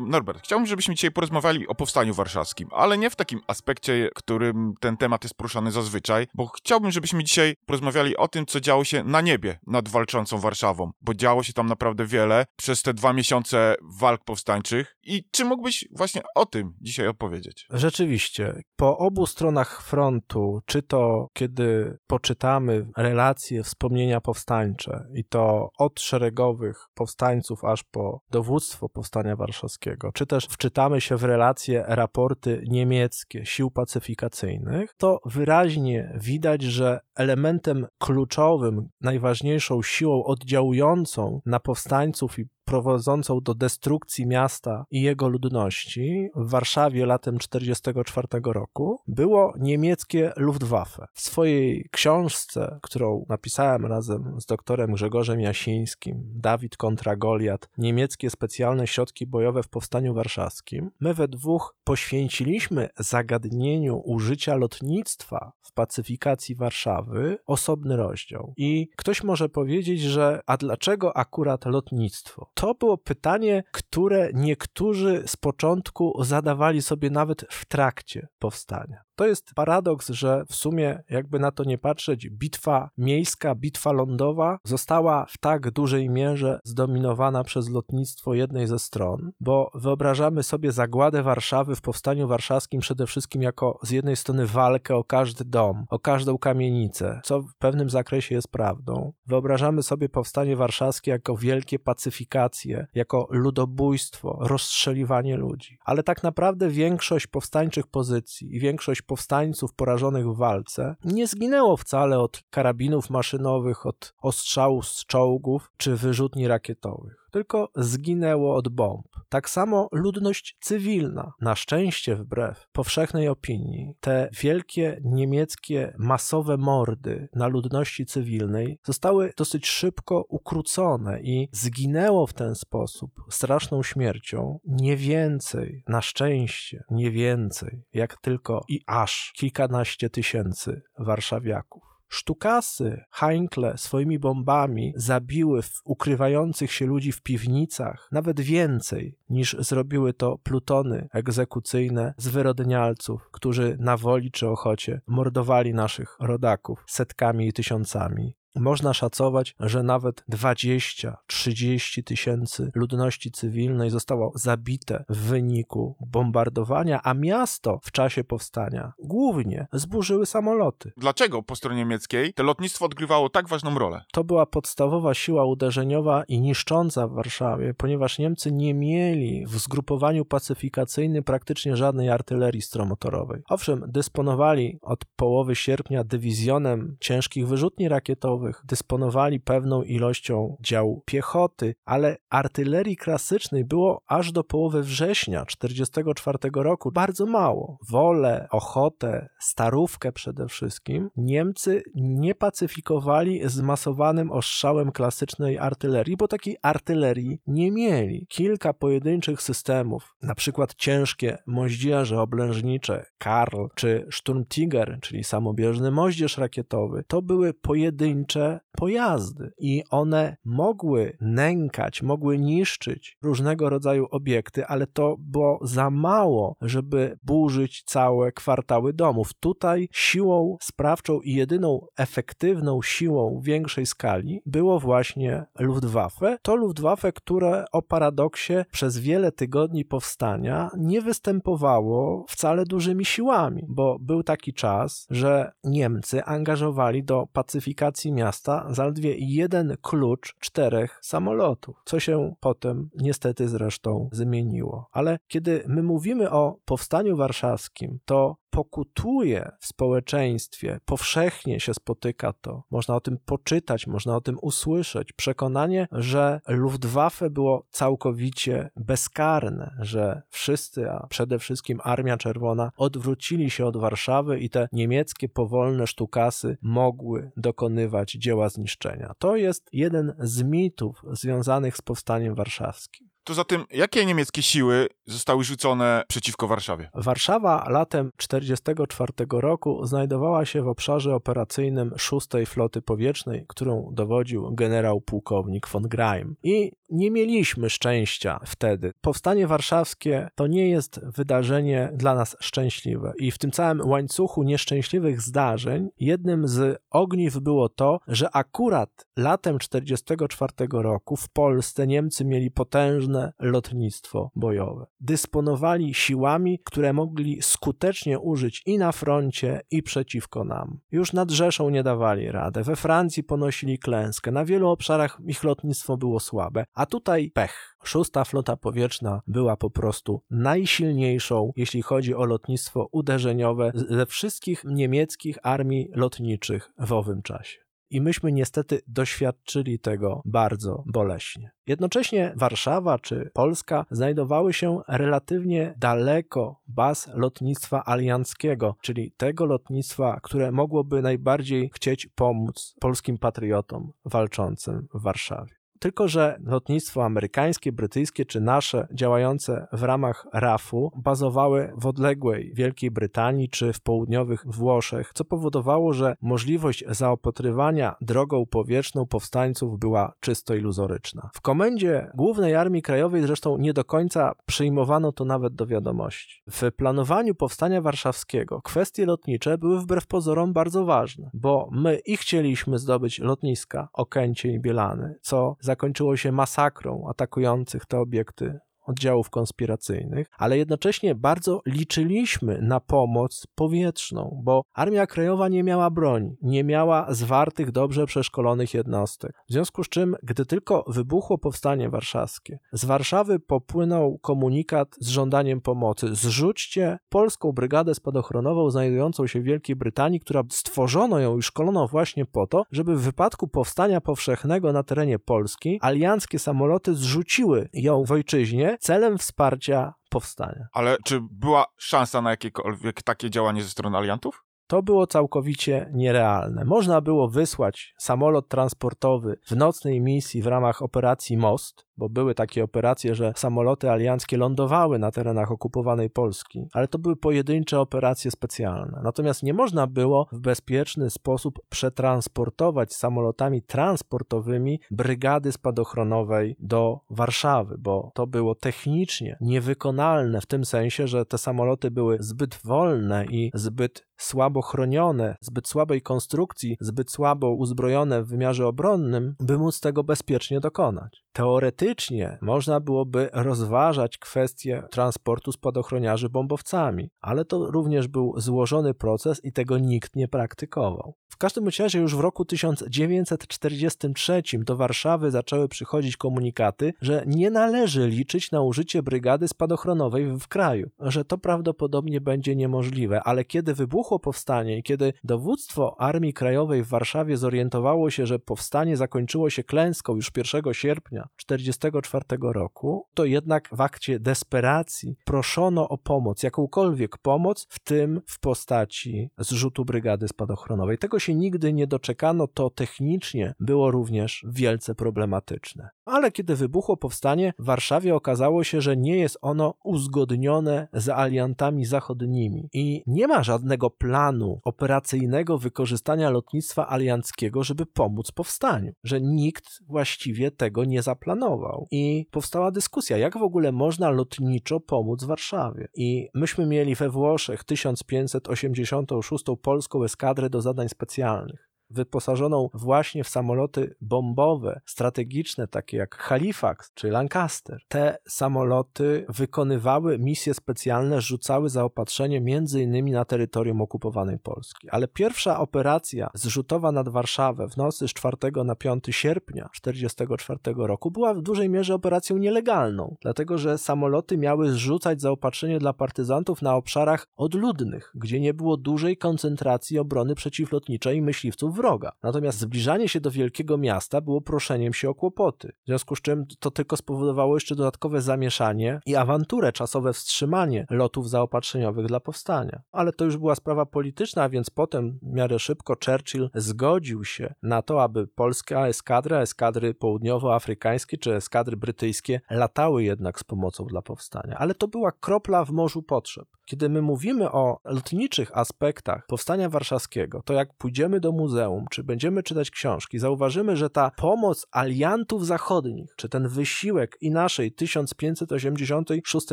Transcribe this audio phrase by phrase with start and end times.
[0.00, 4.96] Norbert, chciałbym, żebyśmy dzisiaj porozmawiali o Powstaniu Warszawskim, ale nie w takim aspekcie, którym ten
[4.96, 9.20] temat jest poruszany zazwyczaj, bo chciałbym, żebyśmy dzisiaj porozmawiali o tym, co działo się na
[9.20, 14.24] niebie nad walczącą Warszawą, bo działo się tam naprawdę wiele przez te dwa miesiące walk
[14.24, 14.96] powstańczych.
[15.02, 17.66] I czy mógłbyś właśnie o tym dzisiaj opowiedzieć?
[17.70, 26.00] Rzeczywiście, po obu stronach frontu, czy to kiedy poczytamy relacje, wspomnienia powstańcze, i to od
[26.00, 33.46] szeregowych powstańców aż po dowództwo Powstania Warszawskiego, czy też wczytamy się w relacje, raporty niemieckie
[33.46, 43.40] sił pacyfikacyjnych, to wyraźnie widać, że elementem kluczowym, najważniejszą siłą oddziałującą na powstańców i prowadzącą
[43.40, 51.06] do destrukcji miasta i jego ludności w Warszawie latem 1944 roku było niemieckie Luftwaffe.
[51.14, 58.86] W swojej książce, którą napisałem razem z doktorem Grzegorzem Jasińskim, Dawid kontra Goliat, niemieckie specjalne
[58.86, 67.38] środki bojowe w Powstaniu Warszawskim, my we dwóch poświęciliśmy zagadnieniu użycia lotnictwa w pacyfikacji Warszawy
[67.46, 68.54] osobny rozdział.
[68.56, 72.50] I ktoś może powiedzieć, że a dlaczego akurat lotnictwo?
[72.58, 79.07] To było pytanie, które niektórzy z początku zadawali sobie nawet w trakcie powstania.
[79.18, 84.58] To jest paradoks, że w sumie, jakby na to nie patrzeć, bitwa miejska, bitwa lądowa
[84.64, 91.22] została w tak dużej mierze zdominowana przez lotnictwo jednej ze stron, bo wyobrażamy sobie zagładę
[91.22, 95.98] Warszawy w powstaniu warszawskim przede wszystkim jako z jednej strony walkę o każdy dom, o
[95.98, 99.12] każdą kamienicę, co w pewnym zakresie jest prawdą.
[99.26, 105.78] Wyobrażamy sobie powstanie warszawskie jako wielkie pacyfikacje, jako ludobójstwo, rozstrzeliwanie ludzi.
[105.84, 112.18] Ale tak naprawdę większość powstańczych pozycji i większość powstańców porażonych w walce nie zginęło wcale
[112.18, 119.06] od karabinów maszynowych, od ostrzałów z czołgów czy wyrzutni rakietowych tylko zginęło od bomb.
[119.28, 127.46] Tak samo ludność cywilna, na szczęście wbrew powszechnej opinii, te wielkie niemieckie masowe mordy na
[127.46, 135.82] ludności cywilnej zostały dosyć szybko ukrócone i zginęło w ten sposób straszną śmiercią nie więcej,
[135.88, 141.97] na szczęście, nie więcej, jak tylko i aż kilkanaście tysięcy warszawiaków.
[142.08, 150.38] Sztukasy, Heinkle swoimi bombami zabiły ukrywających się ludzi w piwnicach nawet więcej niż zrobiły to
[150.38, 158.37] plutony egzekucyjne zwyrodnialców, którzy na woli czy ochocie mordowali naszych rodaków setkami i tysiącami.
[158.54, 167.80] Można szacować, że nawet 20-30 tysięcy ludności cywilnej zostało zabite w wyniku bombardowania, a miasto
[167.82, 170.92] w czasie powstania głównie zburzyły samoloty.
[170.96, 174.04] Dlaczego po stronie niemieckiej to lotnictwo odgrywało tak ważną rolę?
[174.12, 180.24] To była podstawowa siła uderzeniowa i niszcząca w Warszawie, ponieważ Niemcy nie mieli w zgrupowaniu
[180.24, 183.42] pacyfikacyjnym praktycznie żadnej artylerii stromotorowej.
[183.48, 192.16] Owszem, dysponowali od połowy sierpnia dywizjonem ciężkich wyrzutni rakietowych, dysponowali pewną ilością dział piechoty, ale
[192.30, 197.78] artylerii klasycznej było aż do połowy września 1944 roku bardzo mało.
[197.90, 207.40] Wolę, ochotę, starówkę przede wszystkim Niemcy nie pacyfikowali zmasowanym ostrzałem klasycznej artylerii, bo takiej artylerii
[207.46, 208.26] nie mieli.
[208.28, 217.04] Kilka pojedynczych systemów, na przykład ciężkie moździerze oblężnicze Karl czy Sturmtiger, czyli samobieżny moździerz rakietowy,
[217.06, 218.27] to były pojedyncze
[218.72, 226.56] pojazdy i one mogły nękać, mogły niszczyć różnego rodzaju obiekty, ale to było za mało,
[226.60, 229.34] żeby burzyć całe kwartały domów.
[229.40, 236.38] Tutaj siłą sprawczą i jedyną efektywną siłą większej skali było właśnie Luftwaffe.
[236.42, 243.98] To Luftwaffe, które o paradoksie przez wiele tygodni powstania nie występowało wcale dużymi siłami, bo
[244.00, 252.00] był taki czas, że Niemcy angażowali do pacyfikacji miasta zaledwie jeden klucz czterech samolotów, co
[252.00, 254.86] się potem niestety zresztą zmieniło.
[254.92, 262.62] Ale kiedy my mówimy o powstaniu warszawskim, to pokutuje w społeczeństwie, powszechnie się spotyka to.
[262.70, 265.12] Można o tym poczytać, można o tym usłyszeć.
[265.12, 273.66] Przekonanie, że Luftwaffe było całkowicie bezkarne, że wszyscy, a przede wszystkim Armia Czerwona, odwrócili się
[273.66, 279.12] od Warszawy i te niemieckie powolne sztukasy mogły dokonywać dzieła zniszczenia.
[279.18, 283.07] To jest jeden z mitów związanych z powstaniem warszawskim.
[283.28, 286.90] To zatem, jakie niemieckie siły zostały rzucone przeciwko Warszawie?
[286.94, 295.00] Warszawa latem 1944 roku znajdowała się w obszarze operacyjnym 6 Floty Powietrznej, którą dowodził generał
[295.00, 296.36] pułkownik von Greim.
[296.42, 298.92] I nie mieliśmy szczęścia wtedy.
[299.00, 303.12] Powstanie warszawskie to nie jest wydarzenie dla nas szczęśliwe.
[303.18, 309.58] I w tym całym łańcuchu nieszczęśliwych zdarzeń jednym z ogniw było to, że akurat latem
[309.58, 314.86] 1944 roku w Polsce Niemcy mieli potężne lotnictwo bojowe.
[315.00, 320.78] Dysponowali siłami, które mogli skutecznie użyć i na froncie, i przeciwko nam.
[320.92, 322.62] Już nad Rzeszą nie dawali radę.
[322.62, 324.30] We Francji ponosili klęskę.
[324.30, 326.64] Na wielu obszarach ich lotnictwo było słabe.
[326.74, 327.76] A tutaj pech.
[327.84, 335.38] Szósta flota powietrzna była po prostu najsilniejszą, jeśli chodzi o lotnictwo uderzeniowe ze wszystkich niemieckich
[335.42, 337.67] armii lotniczych w owym czasie.
[337.90, 341.50] I myśmy niestety doświadczyli tego bardzo boleśnie.
[341.66, 350.52] Jednocześnie Warszawa czy Polska znajdowały się relatywnie daleko baz lotnictwa alianckiego, czyli tego lotnictwa, które
[350.52, 355.57] mogłoby najbardziej chcieć pomóc polskim patriotom walczącym w Warszawie.
[355.78, 362.90] Tylko, że lotnictwo amerykańskie, brytyjskie czy nasze działające w ramach RAF-u bazowały w odległej Wielkiej
[362.90, 370.54] Brytanii czy w południowych Włoszech, co powodowało, że możliwość zaopatrywania drogą powietrzną powstańców była czysto
[370.54, 371.30] iluzoryczna.
[371.34, 376.42] W komendzie Głównej Armii Krajowej zresztą nie do końca przyjmowano to nawet do wiadomości.
[376.50, 382.78] W planowaniu powstania warszawskiego kwestie lotnicze były wbrew pozorom bardzo ważne, bo my i chcieliśmy
[382.78, 390.58] zdobyć lotniska Okęcie i Bielany, co zakończyło się masakrą atakujących te obiekty oddziałów konspiracyjnych, ale
[390.58, 397.70] jednocześnie bardzo liczyliśmy na pomoc powietrzną, bo Armia Krajowa nie miała broni, nie miała zwartych,
[397.70, 399.32] dobrze przeszkolonych jednostek.
[399.48, 405.60] W związku z czym, gdy tylko wybuchło powstanie warszawskie, z Warszawy popłynął komunikat z żądaniem
[405.60, 406.14] pomocy.
[406.14, 412.26] Zrzućcie polską brygadę spadochronową znajdującą się w Wielkiej Brytanii, która stworzono ją i szkolono właśnie
[412.26, 418.12] po to, żeby w wypadku powstania powszechnego na terenie Polski alianckie samoloty zrzuciły ją w
[418.12, 420.66] ojczyźnie celem wsparcia powstania.
[420.72, 424.44] Ale czy była szansa na jakiekolwiek takie działanie ze strony aliantów?
[424.66, 426.64] To było całkowicie nierealne.
[426.64, 432.64] Można było wysłać samolot transportowy w nocnej misji w ramach operacji Most, bo były takie
[432.64, 439.00] operacje, że samoloty alianckie lądowały na terenach okupowanej Polski, ale to były pojedyncze operacje specjalne.
[439.04, 448.10] Natomiast nie można było w bezpieczny sposób przetransportować samolotami transportowymi brygady spadochronowej do Warszawy, bo
[448.14, 454.08] to było technicznie niewykonalne w tym sensie, że te samoloty były zbyt wolne i zbyt
[454.18, 460.60] słabo chronione, zbyt słabej konstrukcji, zbyt słabo uzbrojone w wymiarze obronnym, by móc tego bezpiecznie
[460.60, 461.24] dokonać.
[461.38, 469.52] Teoretycznie można byłoby rozważać kwestię transportu spadochroniarzy bombowcami, ale to również był złożony proces i
[469.52, 471.14] tego nikt nie praktykował.
[471.28, 478.08] W każdym razie już w roku 1943 do Warszawy zaczęły przychodzić komunikaty, że nie należy
[478.08, 484.18] liczyć na użycie brygady spadochronowej w kraju, że to prawdopodobnie będzie niemożliwe, ale kiedy wybuchło
[484.18, 490.16] powstanie i kiedy dowództwo Armii Krajowej w Warszawie zorientowało się, że powstanie zakończyło się klęską
[490.16, 497.66] już 1 sierpnia 1944 roku, to jednak w akcie desperacji proszono o pomoc, jakąkolwiek pomoc,
[497.70, 500.98] w tym w postaci zrzutu brygady spadochronowej.
[500.98, 505.88] Tego się nigdy nie doczekano, to technicznie było również wielce problematyczne.
[506.04, 511.84] Ale kiedy wybuchło powstanie, w Warszawie okazało się, że nie jest ono uzgodnione z aliantami
[511.84, 519.64] zachodnimi i nie ma żadnego planu operacyjnego wykorzystania lotnictwa alianckiego, żeby pomóc powstaniu, że nikt
[519.86, 521.86] właściwie tego nie zaplanował.
[521.90, 525.88] I powstała dyskusja, jak w ogóle można lotniczo pomóc Warszawie.
[525.94, 531.67] I myśmy mieli we Włoszech 1586 polską eskadrę do zadań specjalnych.
[531.90, 537.80] Wyposażoną właśnie w samoloty bombowe, strategiczne, takie jak Halifax czy Lancaster.
[537.88, 542.42] Te samoloty wykonywały misje specjalne, rzucały zaopatrzenie
[542.78, 544.90] innymi na terytorium okupowanej Polski.
[544.90, 551.10] Ale pierwsza operacja zrzutowa nad Warszawę w nocy z 4 na 5 sierpnia 1944 roku
[551.10, 556.76] była w dużej mierze operacją nielegalną, dlatego że samoloty miały zrzucać zaopatrzenie dla partyzantów na
[556.76, 562.12] obszarach odludnych, gdzie nie było dużej koncentracji obrony przeciwlotniczej i myśliwców wroga.
[562.22, 566.46] Natomiast zbliżanie się do wielkiego miasta było proszeniem się o kłopoty, w związku z czym
[566.58, 572.82] to tylko spowodowało jeszcze dodatkowe zamieszanie i awanturę, czasowe wstrzymanie lotów zaopatrzeniowych dla powstania.
[572.92, 577.82] Ale to już była sprawa polityczna, więc potem w miarę szybko Churchill zgodził się na
[577.82, 584.56] to, aby polska eskadra, eskadry południowoafrykańskie czy eskadry brytyjskie latały jednak z pomocą dla powstania.
[584.58, 586.57] Ale to była kropla w morzu potrzeb.
[586.68, 592.42] Kiedy my mówimy o lotniczych aspektach powstania warszawskiego, to jak pójdziemy do muzeum, czy będziemy
[592.42, 599.52] czytać książki, zauważymy, że ta pomoc aliantów zachodnich, czy ten wysiłek i naszej 1586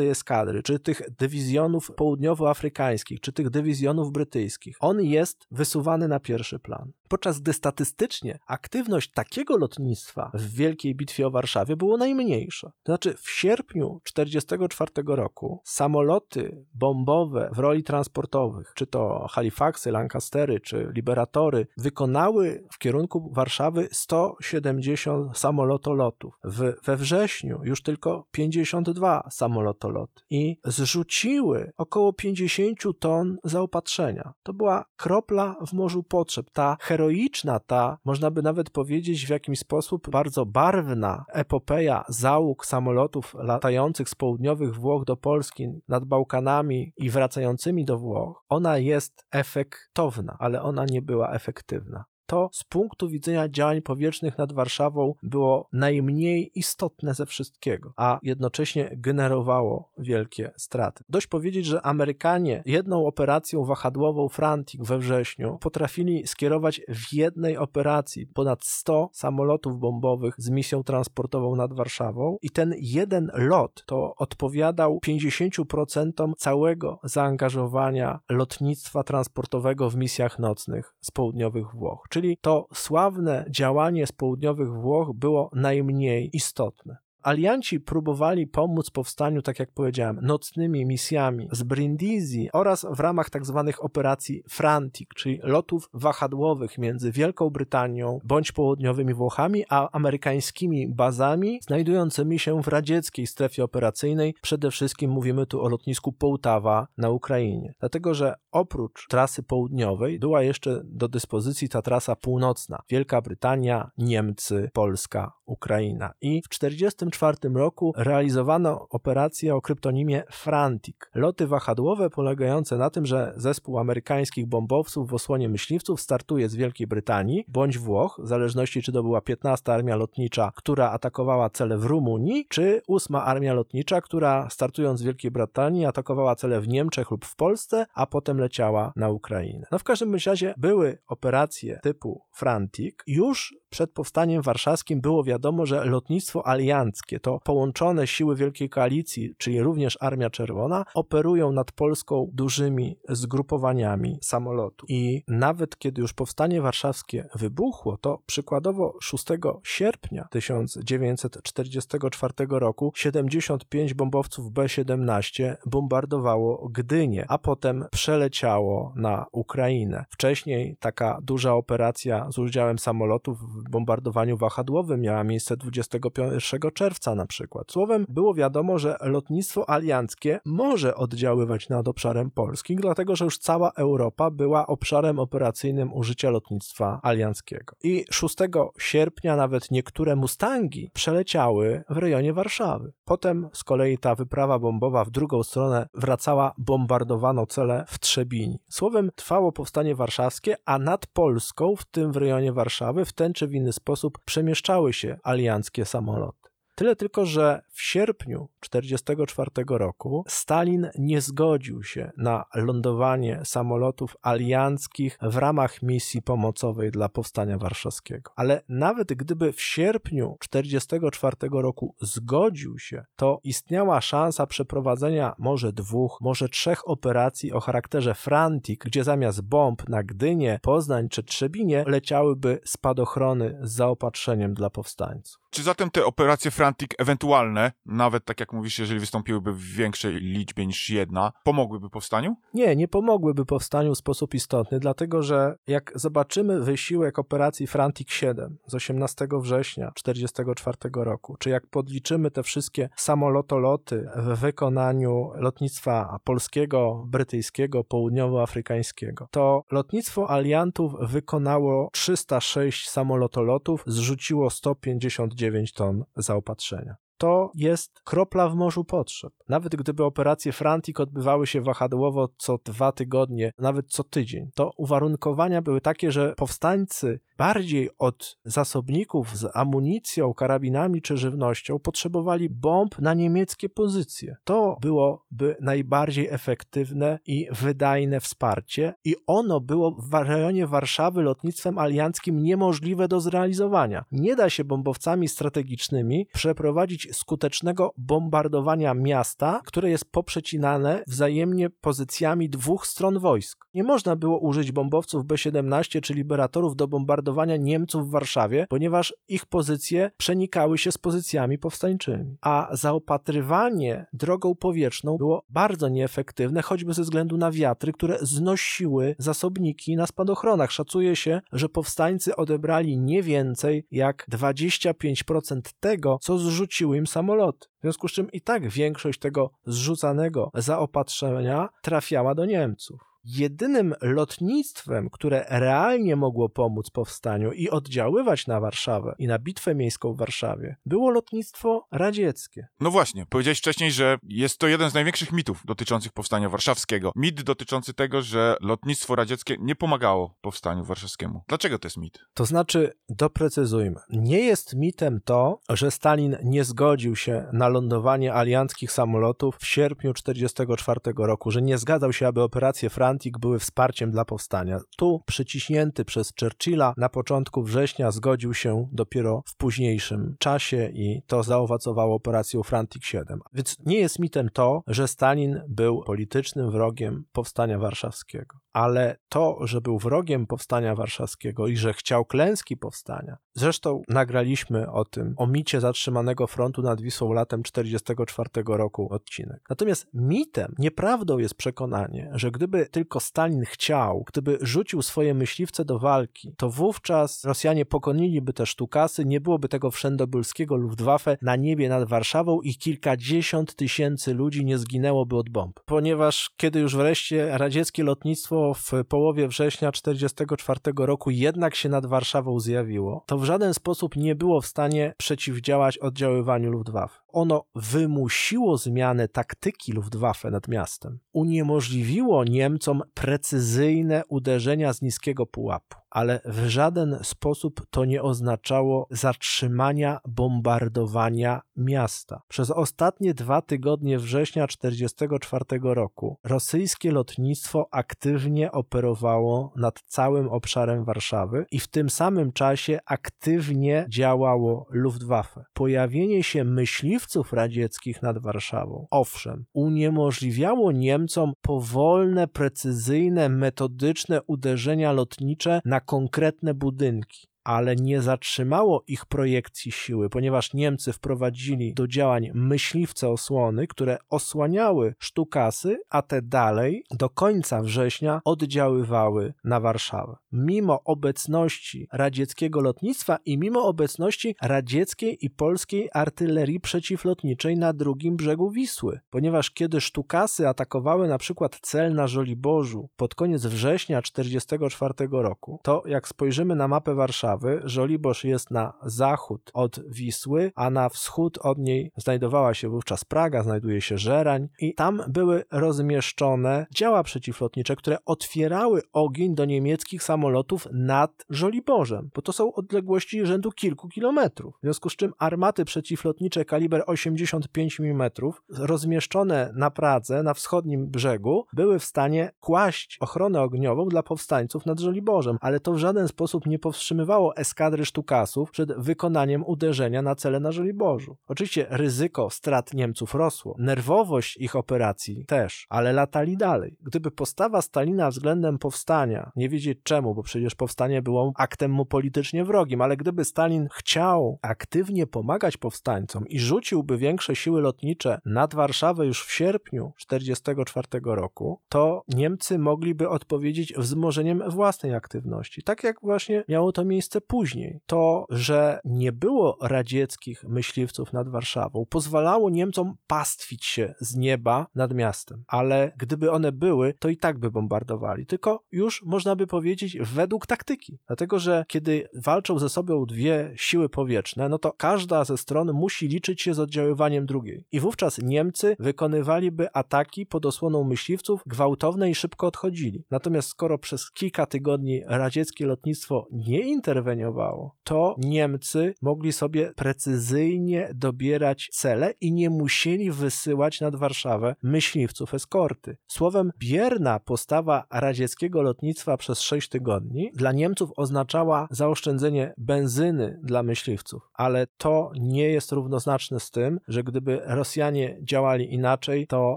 [0.00, 6.92] eskadry, czy tych dywizjonów południowoafrykańskich, czy tych dywizjonów brytyjskich, on jest wysuwany na pierwszy plan.
[7.08, 12.68] Podczas gdy statystycznie aktywność takiego lotnictwa w Wielkiej Bitwie o Warszawie było najmniejsza.
[12.82, 20.60] To znaczy w sierpniu 1944 roku samoloty bombowe w roli transportowych, czy to Halifaxy, Lancastery,
[20.60, 26.34] czy Liberatory, wykonały w kierunku Warszawy 170 samolotolotów.
[26.44, 34.32] W, we wrześniu już tylko 52 samolotoloty i zrzuciły około 50 ton zaopatrzenia.
[34.42, 36.50] To była kropla w morzu potrzeb.
[36.52, 43.34] Ta heroiczna, ta, można by nawet powiedzieć, w jakimś sposób bardzo barwna epopeja załóg samolotów
[43.38, 50.36] latających z południowych Włoch do Polski nad Bałkanami i wracającymi do Włoch, ona jest efektowna,
[50.38, 56.50] ale ona nie była efektywna to z punktu widzenia działań powietrznych nad Warszawą było najmniej
[56.54, 61.04] istotne ze wszystkiego, a jednocześnie generowało wielkie straty.
[61.08, 68.26] Dość powiedzieć, że Amerykanie jedną operacją wahadłową Frantic we wrześniu potrafili skierować w jednej operacji
[68.26, 75.00] ponad 100 samolotów bombowych z misją transportową nad Warszawą i ten jeden lot to odpowiadał
[75.06, 84.06] 50% całego zaangażowania lotnictwa transportowego w misjach nocnych z południowych Włoch czyli to sławne działanie
[84.06, 86.96] z południowych Włoch było najmniej istotne.
[87.26, 93.62] Alianci próbowali pomóc powstaniu, tak jak powiedziałem, nocnymi misjami z Brindisi oraz w ramach tzw.
[93.66, 101.58] Tak operacji Frantic, czyli lotów wahadłowych między Wielką Brytanią bądź południowymi Włochami, a amerykańskimi bazami
[101.62, 104.34] znajdującymi się w radzieckiej strefie operacyjnej.
[104.42, 107.74] Przede wszystkim mówimy tu o lotnisku Połtawa na Ukrainie.
[107.80, 112.78] Dlatego, że oprócz trasy południowej była jeszcze do dyspozycji ta trasa północna.
[112.90, 116.12] Wielka Brytania, Niemcy, Polska, Ukraina.
[116.20, 120.96] I w 1944 roku realizowano operację o kryptonimie Frantic.
[121.14, 126.86] Loty wahadłowe polegające na tym, że zespół amerykańskich bombowców w osłonie myśliwców startuje z Wielkiej
[126.86, 131.84] Brytanii bądź Włoch, w zależności czy to była 15 Armia Lotnicza, która atakowała cele w
[131.84, 137.24] Rumunii, czy 8 Armia Lotnicza, która startując z Wielkiej Brytanii atakowała cele w Niemczech lub
[137.24, 139.66] w Polsce, a potem leciała na Ukrainę.
[139.72, 145.84] No w każdym razie były operacje typu Frantic już przed powstaniem warszawskim było wiadomo, że
[145.84, 152.98] lotnictwo alianckie, to połączone siły Wielkiej Koalicji, czyli również Armia Czerwona, operują nad Polską dużymi
[153.08, 154.90] zgrupowaniami samolotów.
[154.90, 159.24] I nawet kiedy już powstanie warszawskie wybuchło, to przykładowo 6
[159.64, 170.04] sierpnia 1944 roku 75 bombowców B-17 bombardowało Gdynię, a potem przeleciało na Ukrainę.
[170.10, 173.38] Wcześniej taka duża operacja z udziałem samolotów
[173.70, 177.72] bombardowaniu wahadłowym miała miejsce 21 czerwca na przykład.
[177.72, 183.70] Słowem, było wiadomo, że lotnictwo alianckie może oddziaływać nad obszarem polskim, dlatego że już cała
[183.70, 187.76] Europa była obszarem operacyjnym użycia lotnictwa alianckiego.
[187.82, 188.36] I 6
[188.78, 192.92] sierpnia nawet niektóre Mustangi przeleciały w rejonie Warszawy.
[193.04, 198.58] Potem z kolei ta wyprawa bombowa w drugą stronę wracała, bombardowano cele w Trzebini.
[198.68, 203.45] Słowem, trwało powstanie warszawskie, a nad Polską, w tym w rejonie Warszawy, w ten czy
[203.46, 206.50] w inny sposób przemieszczały się alianckie samoloty.
[206.74, 215.18] Tyle tylko, że w sierpniu 1944 roku Stalin nie zgodził się na lądowanie samolotów alianckich
[215.22, 218.32] w ramach misji pomocowej dla powstania warszawskiego.
[218.36, 226.18] Ale nawet gdyby w sierpniu 1944 roku zgodził się, to istniała szansa przeprowadzenia może dwóch,
[226.20, 232.60] może trzech operacji o charakterze Frantic, gdzie zamiast bomb na Gdynię, Poznań czy Trzebinie leciałyby
[232.64, 235.46] spadochrony z zaopatrzeniem dla powstańców.
[235.50, 240.66] Czy zatem te operacje Frantic ewentualne, nawet tak jak mówisz, jeżeli wystąpiłyby w większej liczbie
[240.66, 242.36] niż jedna, pomogłyby powstaniu?
[242.54, 248.58] Nie, nie pomogłyby powstaniu w sposób istotny, dlatego że jak zobaczymy wysiłek operacji Frantic 7
[248.66, 257.04] z 18 września 1944 roku, czy jak podliczymy te wszystkie samolotoloty w wykonaniu lotnictwa polskiego,
[257.06, 268.48] brytyjskiego, południowoafrykańskiego, to lotnictwo aliantów wykonało 306 samolotolotów, zrzuciło 159 ton zaopatrzenia to jest kropla
[268.48, 269.32] w morzu potrzeb.
[269.48, 275.62] Nawet gdyby operacje Frantic odbywały się wahadłowo co dwa tygodnie, nawet co tydzień, to uwarunkowania
[275.62, 283.14] były takie, że powstańcy bardziej od zasobników z amunicją, karabinami czy żywnością potrzebowali bomb na
[283.14, 284.36] niemieckie pozycje.
[284.44, 292.42] To byłoby najbardziej efektywne i wydajne wsparcie i ono było w rejonie Warszawy lotnictwem alianckim
[292.42, 294.04] niemożliwe do zrealizowania.
[294.12, 302.86] Nie da się bombowcami strategicznymi przeprowadzić skutecznego bombardowania miasta, które jest poprzecinane wzajemnie pozycjami dwóch
[302.86, 303.66] stron wojsk.
[303.74, 309.46] Nie można było użyć bombowców B-17 czy liberatorów do bombardowania Niemców w Warszawie, ponieważ ich
[309.46, 312.36] pozycje przenikały się z pozycjami powstańczymi.
[312.40, 319.96] A zaopatrywanie drogą powietrzną było bardzo nieefektywne, choćby ze względu na wiatry, które znosiły zasobniki
[319.96, 320.72] na spadochronach.
[320.72, 327.68] Szacuje się, że powstańcy odebrali nie więcej jak 25% tego, co zrzuciły im samoloty.
[327.78, 335.10] W związku z czym i tak większość tego zrzucanego zaopatrzenia trafiała do Niemców jedynym lotnictwem,
[335.10, 340.76] które realnie mogło pomóc powstaniu i oddziaływać na Warszawę i na bitwę miejską w Warszawie,
[340.86, 342.66] było lotnictwo radzieckie.
[342.80, 347.12] No właśnie, powiedziałeś wcześniej, że jest to jeden z największych mitów dotyczących powstania warszawskiego.
[347.16, 351.42] Mit dotyczący tego, że lotnictwo radzieckie nie pomagało powstaniu warszawskiemu.
[351.48, 352.18] Dlaczego to jest mit?
[352.34, 354.00] To znaczy, doprecyzujmy.
[354.10, 360.12] Nie jest mitem to, że Stalin nie zgodził się na lądowanie alianckich samolotów w sierpniu
[360.14, 364.78] 1944 roku, że nie zgadzał się, aby operacje Francji Były wsparciem dla powstania.
[364.96, 371.42] Tu, przyciśnięty przez Churchilla, na początku września zgodził się dopiero w późniejszym czasie i to
[371.42, 373.40] zaowocowało operacją Frantic 7.
[373.52, 379.80] Więc nie jest mitem to, że Stalin był politycznym wrogiem powstania warszawskiego ale to, że
[379.80, 383.36] był wrogiem powstania warszawskiego i że chciał klęski powstania.
[383.54, 389.60] Zresztą nagraliśmy o tym, o micie zatrzymanego frontu nad Wisłą latem 1944 roku odcinek.
[389.70, 395.98] Natomiast mitem, nieprawdą jest przekonanie, że gdyby tylko Stalin chciał, gdyby rzucił swoje myśliwce do
[395.98, 402.08] walki, to wówczas Rosjanie pokoniliby te sztukasy, nie byłoby tego wszędobylskiego Luftwaffe na niebie nad
[402.08, 405.80] Warszawą i kilkadziesiąt tysięcy ludzi nie zginęłoby od bomb.
[405.84, 412.60] Ponieważ kiedy już wreszcie radzieckie lotnictwo w połowie września 1944 roku jednak się nad Warszawą
[412.60, 417.20] zjawiło, to w żaden sposób nie było w stanie przeciwdziałać oddziaływaniu Luftwaffe.
[417.28, 421.18] Ono wymusiło zmianę taktyki Luftwaffe nad miastem.
[421.32, 430.20] Uniemożliwiło Niemcom precyzyjne uderzenia z niskiego pułapu ale w żaden sposób to nie oznaczało zatrzymania
[430.28, 432.42] bombardowania miasta.
[432.48, 441.66] Przez ostatnie dwa tygodnie września 1944 roku rosyjskie lotnictwo aktywnie operowało nad całym obszarem Warszawy
[441.70, 445.64] i w tym samym czasie aktywnie działało Luftwaffe.
[445.72, 456.05] Pojawienie się myśliwców radzieckich nad Warszawą, owszem, uniemożliwiało Niemcom powolne, precyzyjne, metodyczne uderzenia lotnicze na
[456.06, 463.86] konkretne budynki ale nie zatrzymało ich projekcji siły, ponieważ Niemcy wprowadzili do działań myśliwce osłony,
[463.86, 470.36] które osłaniały sztukasy, a te dalej do końca września oddziaływały na Warszawę.
[470.56, 478.70] Mimo obecności radzieckiego lotnictwa i mimo obecności radzieckiej i polskiej artylerii przeciwlotniczej na drugim brzegu
[478.70, 485.80] Wisły, ponieważ kiedy sztukasy atakowały na przykład cel na Żoliborzu pod koniec września 1944 roku,
[485.82, 487.80] to jak spojrzymy na mapę Warszawy.
[487.84, 493.62] Żoliborz jest na zachód od Wisły, a na wschód od niej znajdowała się wówczas Praga,
[493.62, 500.45] znajduje się Żerań i tam były rozmieszczone działa przeciwlotnicze, które otwierały ogień do niemieckich samolotów
[500.92, 504.74] nad Żoliborzem, bo to są odległości rzędu kilku kilometrów.
[504.78, 508.30] W związku z czym armaty przeciwlotnicze kaliber 85 mm
[508.68, 515.00] rozmieszczone na Pradze, na wschodnim brzegu, były w stanie kłaść ochronę ogniową dla powstańców nad
[515.00, 520.60] Żoliborzem, ale to w żaden sposób nie powstrzymywało eskadry sztukasów przed wykonaniem uderzenia na cele
[520.60, 521.36] na Żoliborzu.
[521.48, 526.96] Oczywiście ryzyko strat Niemców rosło, nerwowość ich operacji też, ale latali dalej.
[527.00, 532.64] Gdyby postawa Stalina względem powstania, nie wiedzieć czemu, bo przecież powstanie było aktem mu politycznie
[532.64, 539.26] wrogim, ale gdyby Stalin chciał aktywnie pomagać powstańcom i rzuciłby większe siły lotnicze nad Warszawę
[539.26, 545.82] już w sierpniu 1944 roku, to Niemcy mogliby odpowiedzieć wzmożeniem własnej aktywności.
[545.82, 548.00] Tak jak właśnie miało to miejsce później.
[548.06, 555.14] To, że nie było radzieckich myśliwców nad Warszawą, pozwalało Niemcom pastwić się z nieba nad
[555.14, 558.46] miastem, ale gdyby one były, to i tak by bombardowali.
[558.46, 561.18] Tylko już można by powiedzieć według taktyki.
[561.26, 566.28] Dlatego, że kiedy walczą ze sobą dwie siły powietrzne, no to każda ze stron musi
[566.28, 567.84] liczyć się z oddziaływaniem drugiej.
[567.92, 573.24] I wówczas Niemcy wykonywaliby ataki pod osłoną myśliwców gwałtowne i szybko odchodzili.
[573.30, 581.88] Natomiast skoro przez kilka tygodni radzieckie lotnictwo nie interweniowało, to Niemcy mogli sobie precyzyjnie dobierać
[581.92, 586.16] cele i nie musieli wysyłać nad Warszawę myśliwców eskorty.
[586.26, 590.05] Słowem, bierna postawa radzieckiego lotnictwa przez 6 tygodni
[590.54, 597.24] dla Niemców oznaczała zaoszczędzenie benzyny dla myśliwców, ale to nie jest równoznaczne z tym, że
[597.24, 599.76] gdyby Rosjanie działali inaczej, to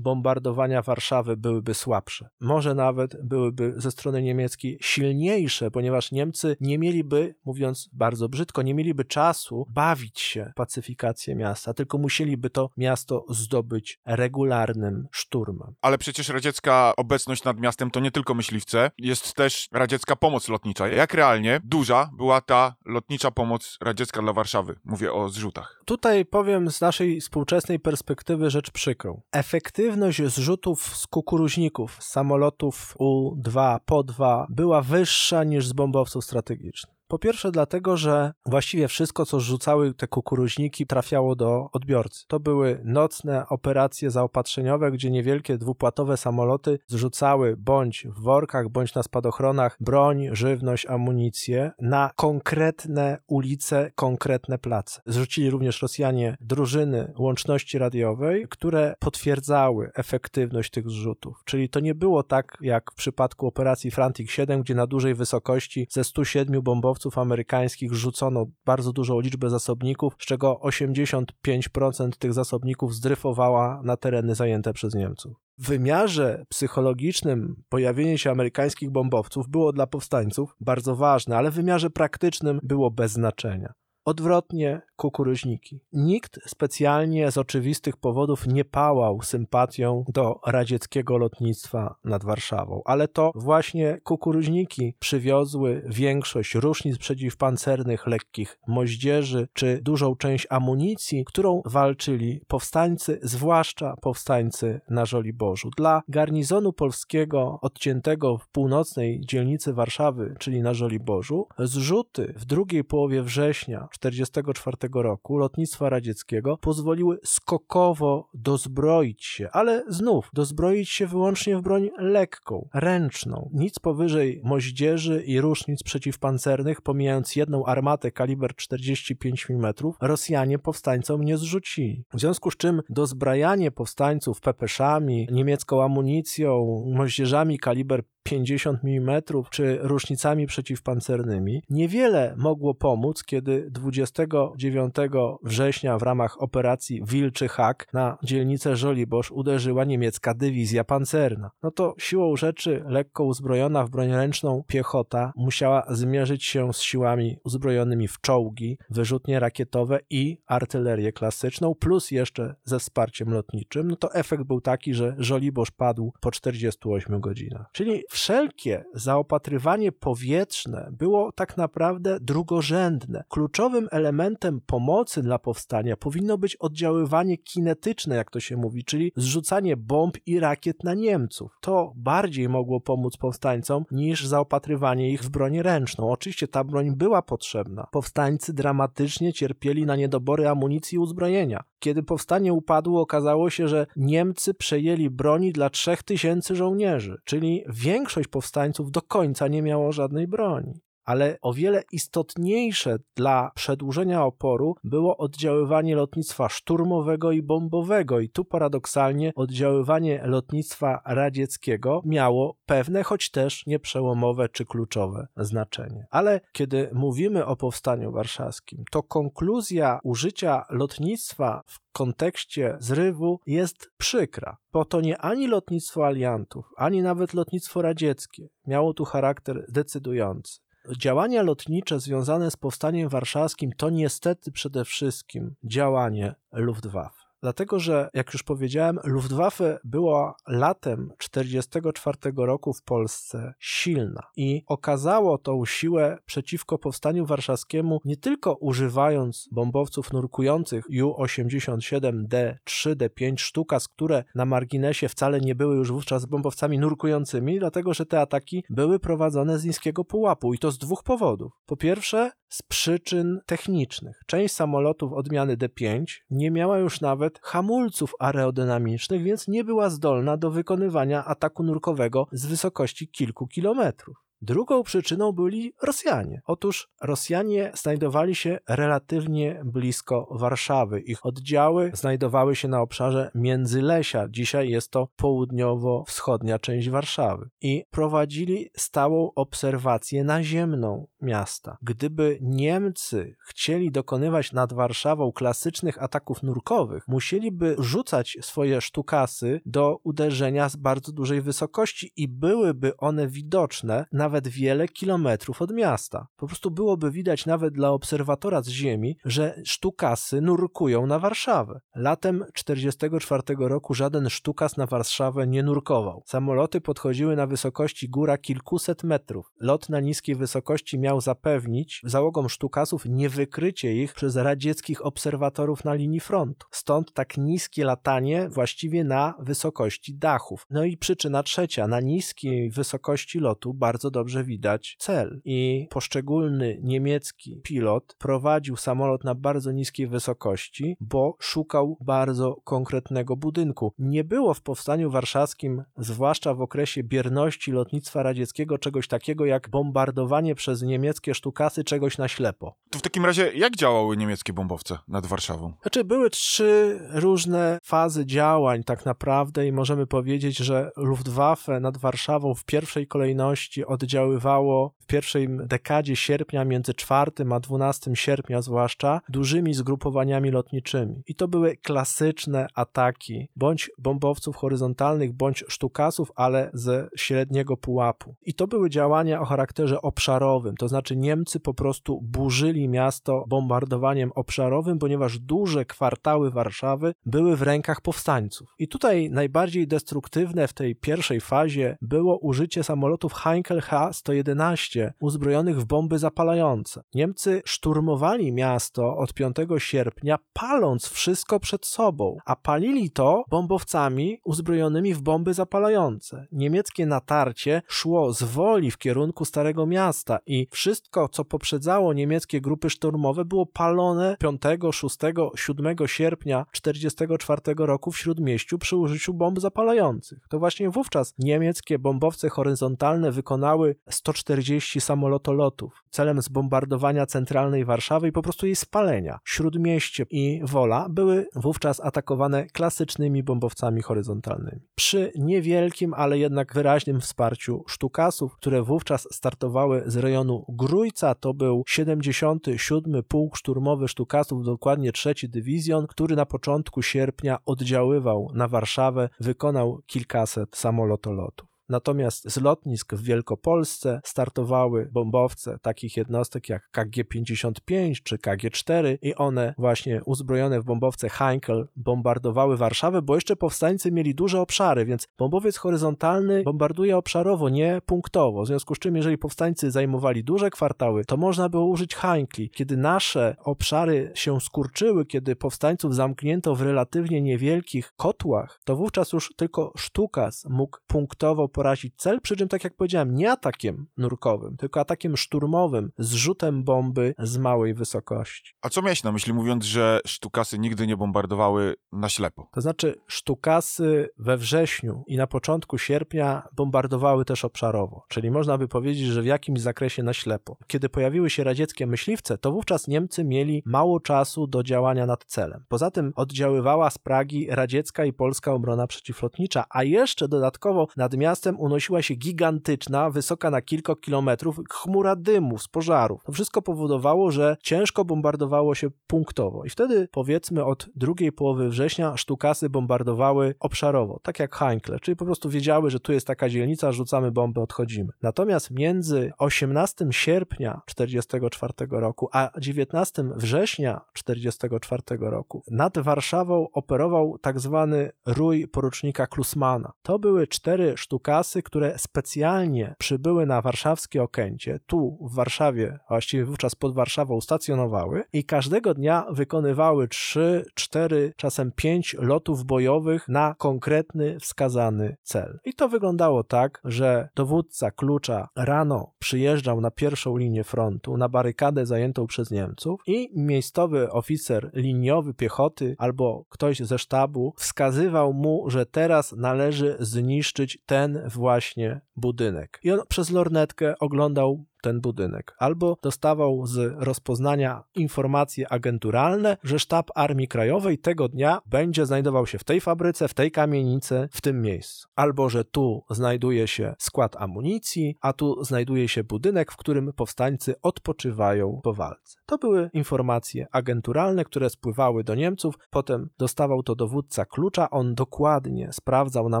[0.00, 2.28] bombardowania Warszawy byłyby słabsze.
[2.40, 8.74] Może nawet byłyby ze strony niemieckiej silniejsze, ponieważ Niemcy nie mieliby, mówiąc bardzo brzydko, nie
[8.74, 15.74] mieliby czasu bawić się pacyfikację miasta, tylko musieliby to miasto zdobyć regularnym szturmem.
[15.80, 20.88] Ale przecież radziecka obecność nad miastem to nie tylko myśliwce, jest też radziecka pomoc lotnicza.
[20.88, 24.78] Jak realnie duża była ta lotnicza pomoc radziecka dla Warszawy?
[24.84, 25.82] Mówię o zrzutach.
[25.84, 29.22] Tutaj powiem z naszej współczesnej perspektywy rzecz przykrą.
[29.32, 36.95] Efektywność zrzutów z kukuruźników, samolotów U-2, PO-2 była wyższa niż z bombowców strategicznych.
[37.08, 42.24] Po pierwsze dlatego, że właściwie wszystko, co rzucały te kukuruźniki, trafiało do odbiorcy.
[42.28, 49.02] To były nocne operacje zaopatrzeniowe, gdzie niewielkie dwupłatowe samoloty zrzucały bądź w workach, bądź na
[49.02, 55.00] spadochronach broń, żywność, amunicję na konkretne ulice, konkretne place.
[55.06, 61.42] Zrzucili również Rosjanie drużyny łączności radiowej, które potwierdzały efektywność tych zrzutów.
[61.44, 65.86] Czyli to nie było tak, jak w przypadku operacji Frantic 7, gdzie na dużej wysokości
[65.90, 73.80] ze 107 bombowców amerykańskich rzucono bardzo dużą liczbę zasobników, z czego 85% tych zasobników zdryfowała
[73.84, 75.36] na tereny zajęte przez Niemców.
[75.58, 81.90] W wymiarze psychologicznym pojawienie się amerykańskich bombowców było dla powstańców bardzo ważne, ale w wymiarze
[81.90, 83.72] praktycznym było bez znaczenia.
[84.06, 85.80] Odwrotnie kukuryźniki.
[85.92, 93.32] Nikt specjalnie z oczywistych powodów nie pałał sympatią do radzieckiego lotnictwa nad Warszawą, ale to
[93.34, 103.18] właśnie kukuryźniki przywiozły większość różnic przeciwpancernych, lekkich moździerzy czy dużą część amunicji, którą walczyli powstańcy,
[103.22, 105.70] zwłaszcza powstańcy na Żoliborzu.
[105.76, 113.22] Dla garnizonu polskiego odciętego w północnej dzielnicy Warszawy, czyli na Żoliborzu, zrzuty w drugiej połowie
[113.22, 121.62] września 1944 roku lotnictwa radzieckiego pozwoliły skokowo dozbroić się, ale znów dozbroić się wyłącznie w
[121.62, 123.50] broń lekką, ręczną.
[123.52, 131.38] Nic powyżej moździerzy i różnic przeciwpancernych, pomijając jedną armatę kaliber 45 mm, Rosjanie powstańcom nie
[131.38, 132.04] zrzucili.
[132.14, 140.46] W związku z czym dozbrajanie powstańców pepeszami, niemiecką amunicją, moździerzami kaliber 50 mm czy różnicami
[140.46, 144.94] przeciwpancernymi niewiele mogło pomóc, kiedy 29
[145.42, 151.50] września w ramach operacji Wilczy Hak na dzielnicę Żoliborz uderzyła niemiecka dywizja pancerna.
[151.62, 157.36] No to siłą rzeczy lekko uzbrojona w broń ręczną piechota musiała zmierzyć się z siłami
[157.44, 163.88] uzbrojonymi w czołgi, wyrzutnie rakietowe i artylerię klasyczną, plus jeszcze ze wsparciem lotniczym.
[163.88, 167.66] No to efekt był taki, że Żoliborz padł po 48 godzinach.
[167.72, 173.24] Czyli wszelkie zaopatrywanie powietrzne było tak naprawdę drugorzędne.
[173.28, 179.76] Kluczowym elementem pomocy dla powstania powinno być oddziaływanie kinetyczne, jak to się mówi, czyli zrzucanie
[179.76, 181.58] bomb i rakiet na Niemców.
[181.60, 186.10] To bardziej mogło pomóc powstańcom niż zaopatrywanie ich w broń ręczną.
[186.10, 187.86] Oczywiście ta broń była potrzebna.
[187.90, 191.64] Powstańcy dramatycznie cierpieli na niedobory amunicji i uzbrojenia.
[191.78, 198.90] Kiedy powstanie upadło, okazało się, że Niemcy przejęli broni dla 3000 żołnierzy, czyli większość powstańców
[198.90, 205.96] do końca nie miało żadnej broni ale o wiele istotniejsze dla przedłużenia oporu było oddziaływanie
[205.96, 214.48] lotnictwa szturmowego i bombowego, i tu paradoksalnie oddziaływanie lotnictwa radzieckiego miało pewne, choć też nieprzełomowe
[214.48, 216.06] czy kluczowe znaczenie.
[216.10, 224.56] Ale kiedy mówimy o powstaniu warszawskim, to konkluzja użycia lotnictwa w kontekście zrywu jest przykra,
[224.72, 230.65] bo to nie ani lotnictwo aliantów, ani nawet lotnictwo radzieckie miało tu charakter decydujący.
[230.98, 237.25] Działania lotnicze związane z powstaniem warszawskim to niestety przede wszystkim działanie Luftwaffe.
[237.42, 245.38] Dlatego, że jak już powiedziałem, Luftwaffe była latem 1944 roku w Polsce silna i okazało
[245.38, 254.24] tą siłę przeciwko powstaniu warszawskiemu nie tylko używając bombowców nurkujących Ju-87D, 3D5 sztuka, z które
[254.34, 259.58] na marginesie wcale nie były już wówczas bombowcami nurkującymi, dlatego że te ataki były prowadzone
[259.58, 261.52] z niskiego pułapu i to z dwóch powodów.
[261.66, 264.22] Po pierwsze, z przyczyn technicznych.
[264.26, 270.50] Część samolotów odmiany D5 nie miała już nawet hamulców aerodynamicznych, więc nie była zdolna do
[270.50, 274.25] wykonywania ataku nurkowego z wysokości kilku kilometrów.
[274.42, 276.40] Drugą przyczyną byli Rosjanie.
[276.46, 281.00] Otóż Rosjanie znajdowali się relatywnie blisko Warszawy.
[281.00, 284.28] Ich oddziały znajdowały się na obszarze Międzylesia.
[284.28, 287.48] Dzisiaj jest to południowo-wschodnia część Warszawy.
[287.60, 291.78] I prowadzili stałą obserwację naziemną miasta.
[291.82, 300.68] Gdyby Niemcy chcieli dokonywać nad Warszawą klasycznych ataków nurkowych, musieliby rzucać swoje sztukasy do uderzenia
[300.68, 306.26] z bardzo dużej wysokości i byłyby one widoczne nawet nawet wiele kilometrów od miasta.
[306.36, 311.80] Po prostu byłoby widać nawet dla obserwatora z ziemi, że sztukasy nurkują na Warszawę.
[311.94, 316.22] Latem 1944 roku żaden sztukas na Warszawę nie nurkował.
[316.26, 319.46] Samoloty podchodziły na wysokości góra kilkuset metrów.
[319.60, 326.20] Lot na niskiej wysokości miał zapewnić załogom sztukasów niewykrycie ich przez radzieckich obserwatorów na linii
[326.20, 326.66] frontu.
[326.70, 330.66] Stąd tak niskie latanie właściwie na wysokości dachów.
[330.70, 335.40] No i przyczyna trzecia, na niskiej wysokości lotu bardzo dobrze widać cel.
[335.44, 343.92] I poszczególny niemiecki pilot prowadził samolot na bardzo niskiej wysokości, bo szukał bardzo konkretnego budynku.
[343.98, 350.54] Nie było w powstaniu warszawskim, zwłaszcza w okresie bierności lotnictwa radzieckiego, czegoś takiego jak bombardowanie
[350.54, 352.74] przez niemieckie sztukasy czegoś na ślepo.
[352.90, 355.72] To w takim razie jak działały niemieckie bombowce nad Warszawą?
[355.82, 362.54] Znaczy, były trzy różne fazy działań, tak naprawdę, i możemy powiedzieć, że Luftwaffe nad Warszawą
[362.54, 369.20] w pierwszej kolejności od oddziaływało w pierwszej dekadzie sierpnia, między 4 a 12 sierpnia zwłaszcza,
[369.28, 371.22] dużymi zgrupowaniami lotniczymi.
[371.26, 378.34] I to były klasyczne ataki, bądź bombowców horyzontalnych, bądź sztukasów, ale ze średniego pułapu.
[378.42, 384.32] I to były działania o charakterze obszarowym, to znaczy Niemcy po prostu burzyli miasto bombardowaniem
[384.34, 388.74] obszarowym, ponieważ duże kwartały Warszawy były w rękach powstańców.
[388.78, 395.84] I tutaj najbardziej destruktywne w tej pierwszej fazie było użycie samolotów Heinkel H-111 uzbrojonych w
[395.84, 397.02] bomby zapalające.
[397.14, 405.14] Niemcy szturmowali miasto od 5 sierpnia, paląc wszystko przed sobą, a palili to bombowcami uzbrojonymi
[405.14, 406.46] w bomby zapalające.
[406.52, 412.90] Niemieckie natarcie szło z woli w kierunku Starego Miasta i wszystko, co poprzedzało niemieckie grupy
[412.90, 414.60] szturmowe, było palone 5,
[414.92, 415.16] 6,
[415.56, 420.38] 7 sierpnia 1944 roku w śródmieściu przy użyciu bomb zapalających.
[420.48, 428.42] To właśnie wówczas niemieckie bombowce horyzontalne wykonały 140 samolotolotów celem zbombardowania centralnej Warszawy i po
[428.42, 429.38] prostu jej spalenia.
[429.44, 434.80] Śródmieście i Wola były wówczas atakowane klasycznymi bombowcami horyzontalnymi.
[434.94, 441.82] Przy niewielkim, ale jednak wyraźnym wsparciu sztukasów, które wówczas startowały z rejonu Grójca, to był
[441.88, 450.02] 77 Pułk Szturmowy Sztukasów, dokładnie trzeci dywizjon, który na początku sierpnia oddziaływał na Warszawę, wykonał
[450.06, 451.75] kilkaset samolotolotów.
[451.88, 459.74] Natomiast z lotnisk w Wielkopolsce startowały bombowce takich jednostek jak KG-55 czy KG-4 i one
[459.78, 465.76] właśnie uzbrojone w bombowce Heinkel bombardowały Warszawę, bo jeszcze powstańcy mieli duże obszary, więc bombowiec
[465.76, 468.62] horyzontalny bombarduje obszarowo, nie punktowo.
[468.62, 472.70] W związku z czym, jeżeli powstańcy zajmowali duże kwartały, to można było użyć Heinkli.
[472.70, 479.54] Kiedy nasze obszary się skurczyły, kiedy powstańców zamknięto w relatywnie niewielkich kotłach, to wówczas już
[479.56, 485.00] tylko Sztukas mógł punktowo porazić cel, przy czym, tak jak powiedziałem, nie atakiem nurkowym, tylko
[485.00, 488.74] atakiem szturmowym, zrzutem bomby z małej wysokości.
[488.82, 492.68] A co miałeś na myśli, mówiąc, że sztukasy nigdy nie bombardowały na ślepo?
[492.72, 498.88] To znaczy, sztukasy we wrześniu i na początku sierpnia bombardowały też obszarowo, czyli można by
[498.88, 500.76] powiedzieć, że w jakimś zakresie na ślepo.
[500.86, 505.84] Kiedy pojawiły się radzieckie myśliwce, to wówczas Niemcy mieli mało czasu do działania nad celem.
[505.88, 511.65] Poza tym oddziaływała z Pragi radziecka i polska obrona przeciwlotnicza, a jeszcze dodatkowo nad miastem
[511.74, 516.44] unosiła się gigantyczna, wysoka na kilka kilometrów chmura dymów z pożarów.
[516.44, 519.84] To wszystko powodowało, że ciężko bombardowało się punktowo.
[519.84, 525.44] I wtedy, powiedzmy, od drugiej połowy września sztukasy bombardowały obszarowo, tak jak Heinkle, czyli po
[525.44, 528.32] prostu wiedziały, że tu jest taka dzielnica, rzucamy bombę, odchodzimy.
[528.42, 537.80] Natomiast między 18 sierpnia 1944 roku a 19 września 1944 roku nad Warszawą operował tak
[537.80, 540.12] zwany rój porucznika Klusmana.
[540.22, 546.94] To były cztery sztukasy, które specjalnie przybyły na warszawskie Okęcie, tu w Warszawie, właściwie wówczas
[546.94, 554.60] pod Warszawą stacjonowały i każdego dnia wykonywały 3, 4, czasem 5 lotów bojowych na konkretny,
[554.60, 555.78] wskazany cel.
[555.84, 562.06] I to wyglądało tak, że dowódca klucza rano przyjeżdżał na pierwszą linię frontu, na barykadę
[562.06, 569.06] zajętą przez Niemców i miejscowy oficer liniowy piechoty albo ktoś ze sztabu wskazywał mu, że
[569.06, 573.00] teraz należy zniszczyć ten właśnie budynek.
[573.02, 575.74] I on przez lornetkę oglądał ten budynek.
[575.78, 582.78] Albo dostawał z rozpoznania informacje agenturalne, że sztab Armii Krajowej tego dnia będzie znajdował się
[582.78, 585.28] w tej fabryce, w tej kamienicy, w tym miejscu.
[585.36, 590.94] Albo że tu znajduje się skład amunicji, a tu znajduje się budynek, w którym powstańcy
[591.02, 592.58] odpoczywają po walce.
[592.66, 595.94] To były informacje agenturalne, które spływały do Niemców.
[596.10, 598.10] Potem dostawał to dowódca klucza.
[598.10, 599.80] On dokładnie sprawdzał na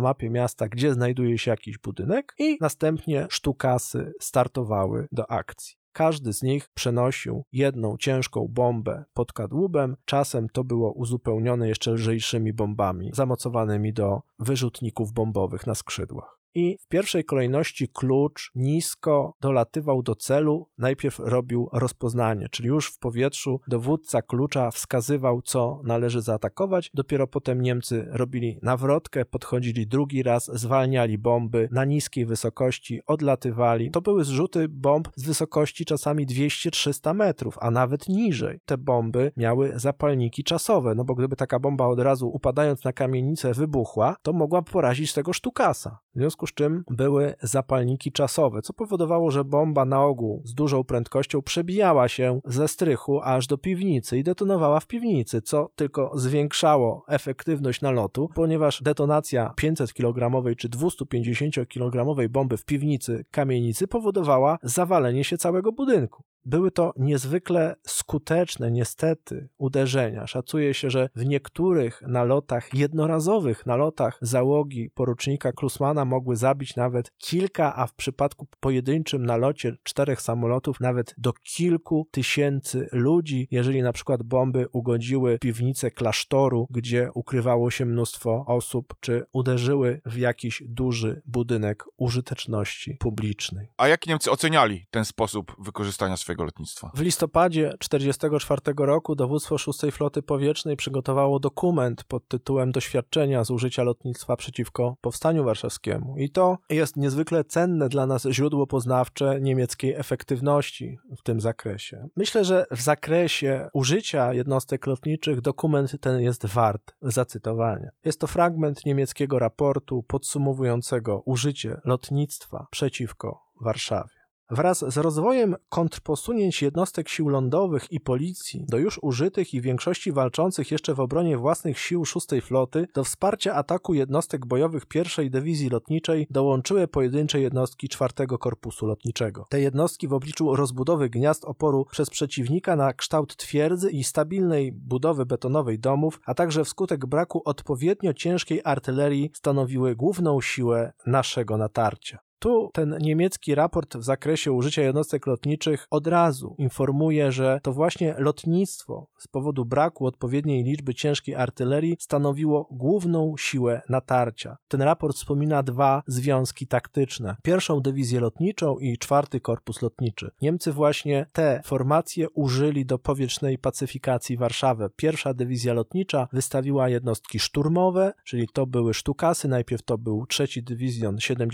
[0.00, 5.76] mapie miasta, gdzie znajduje się jakiś budynek, i następnie sztukasy startowały do akcji.
[5.92, 12.52] Każdy z nich przenosił jedną ciężką bombę pod kadłubem, czasem to było uzupełnione jeszcze lżejszymi
[12.52, 16.38] bombami, zamocowanymi do wyrzutników bombowych na skrzydłach.
[16.58, 22.98] I w pierwszej kolejności klucz nisko dolatywał do celu, najpierw robił rozpoznanie, czyli już w
[22.98, 26.90] powietrzu dowódca klucza wskazywał, co należy zaatakować.
[26.94, 33.90] Dopiero potem Niemcy robili nawrotkę, podchodzili drugi raz, zwalniali bomby na niskiej wysokości, odlatywali.
[33.90, 38.60] To były zrzuty bomb z wysokości czasami 200-300 metrów, a nawet niżej.
[38.64, 43.54] Te bomby miały zapalniki czasowe, no bo gdyby taka bomba od razu upadając na kamienicę
[43.54, 45.98] wybuchła, to mogła porazić tego sztukasa.
[46.14, 50.84] W związku z czym były zapalniki czasowe, co powodowało, że bomba na ogół z dużą
[50.84, 57.04] prędkością przebijała się ze strychu aż do piwnicy i detonowała w piwnicy, co tylko zwiększało
[57.08, 65.24] efektywność nalotu, ponieważ detonacja 500 kg czy 250 kg bomby w piwnicy kamienicy powodowała zawalenie
[65.24, 66.22] się całego budynku.
[66.46, 70.26] Były to niezwykle skuteczne, niestety, uderzenia.
[70.26, 77.76] Szacuje się, że w niektórych nalotach, jednorazowych nalotach załogi porucznika Klusmana mogły zabić nawet kilka,
[77.76, 84.22] a w przypadku pojedynczym nalocie czterech samolotów nawet do kilku tysięcy ludzi, jeżeli na przykład
[84.22, 91.84] bomby ugodziły piwnicę klasztoru, gdzie ukrywało się mnóstwo osób, czy uderzyły w jakiś duży budynek
[91.96, 93.68] użyteczności publicznej.
[93.76, 96.90] A jak Niemcy oceniali ten sposób wykorzystania swojego lotnictwa?
[96.94, 103.82] W listopadzie 1944 roku dowództwo 6 Floty Powietrznej przygotowało dokument pod tytułem Doświadczenia z użycia
[103.82, 106.18] lotnictwa przeciwko Powstaniu Warszawskiemu.
[106.18, 112.08] I to jest niezwykle cenne dla nas źródło poznawcze niemieckiej efektywności w tym zakresie.
[112.16, 117.88] Myślę, że w zakresie użycia jednostek lotniczych dokument ten jest wart zacytowania.
[118.04, 124.15] Jest to fragment niemieckiego raportu podsumowującego użycie lotnictwa przeciwko Warszawie.
[124.50, 130.70] Wraz z rozwojem kontrposunięć jednostek sił lądowych i policji do już użytych i większości walczących
[130.70, 136.26] jeszcze w obronie własnych sił szóstej floty, do wsparcia ataku jednostek bojowych pierwszej dywizji lotniczej
[136.30, 139.46] dołączyły pojedyncze jednostki czwartego korpusu lotniczego.
[139.48, 145.26] Te jednostki w obliczu rozbudowy gniazd oporu przez przeciwnika na kształt twierdzy i stabilnej budowy
[145.26, 152.25] betonowej domów, a także wskutek braku odpowiednio ciężkiej artylerii stanowiły główną siłę naszego natarcia.
[152.38, 158.14] Tu ten niemiecki raport w zakresie użycia jednostek lotniczych od razu informuje, że to właśnie
[158.18, 164.56] lotnictwo z powodu braku odpowiedniej liczby ciężkiej artylerii stanowiło główną siłę natarcia.
[164.68, 170.30] Ten raport wspomina dwa związki taktyczne: pierwszą dywizję lotniczą i czwarty korpus lotniczy.
[170.42, 174.90] Niemcy właśnie te formacje użyli do powietrznej pacyfikacji Warszawy.
[174.96, 181.20] Pierwsza dywizja lotnicza wystawiła jednostki szturmowe, czyli to były sztukasy, najpierw to był trzeci dywizjon
[181.20, 181.48] 77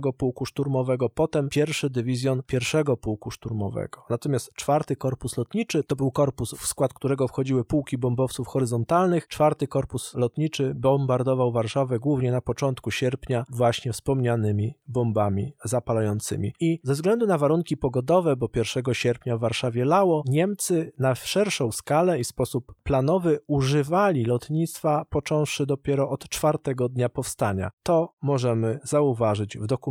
[0.00, 4.04] Pułku Szturmowego, potem pierwszy dywizjon pierwszego Pułku Szturmowego.
[4.10, 9.28] Natomiast czwarty Korpus Lotniczy to był korpus, w skład którego wchodziły pułki bombowców horyzontalnych.
[9.28, 16.52] Czwarty Korpus Lotniczy bombardował Warszawę głównie na początku sierpnia właśnie wspomnianymi bombami zapalającymi.
[16.60, 21.72] I ze względu na warunki pogodowe, bo 1 sierpnia w Warszawie lało, Niemcy na szerszą
[21.72, 27.70] skalę i sposób planowy używali lotnictwa począwszy dopiero od czwartego dnia powstania.
[27.82, 29.81] To możemy zauważyć w dokumencie.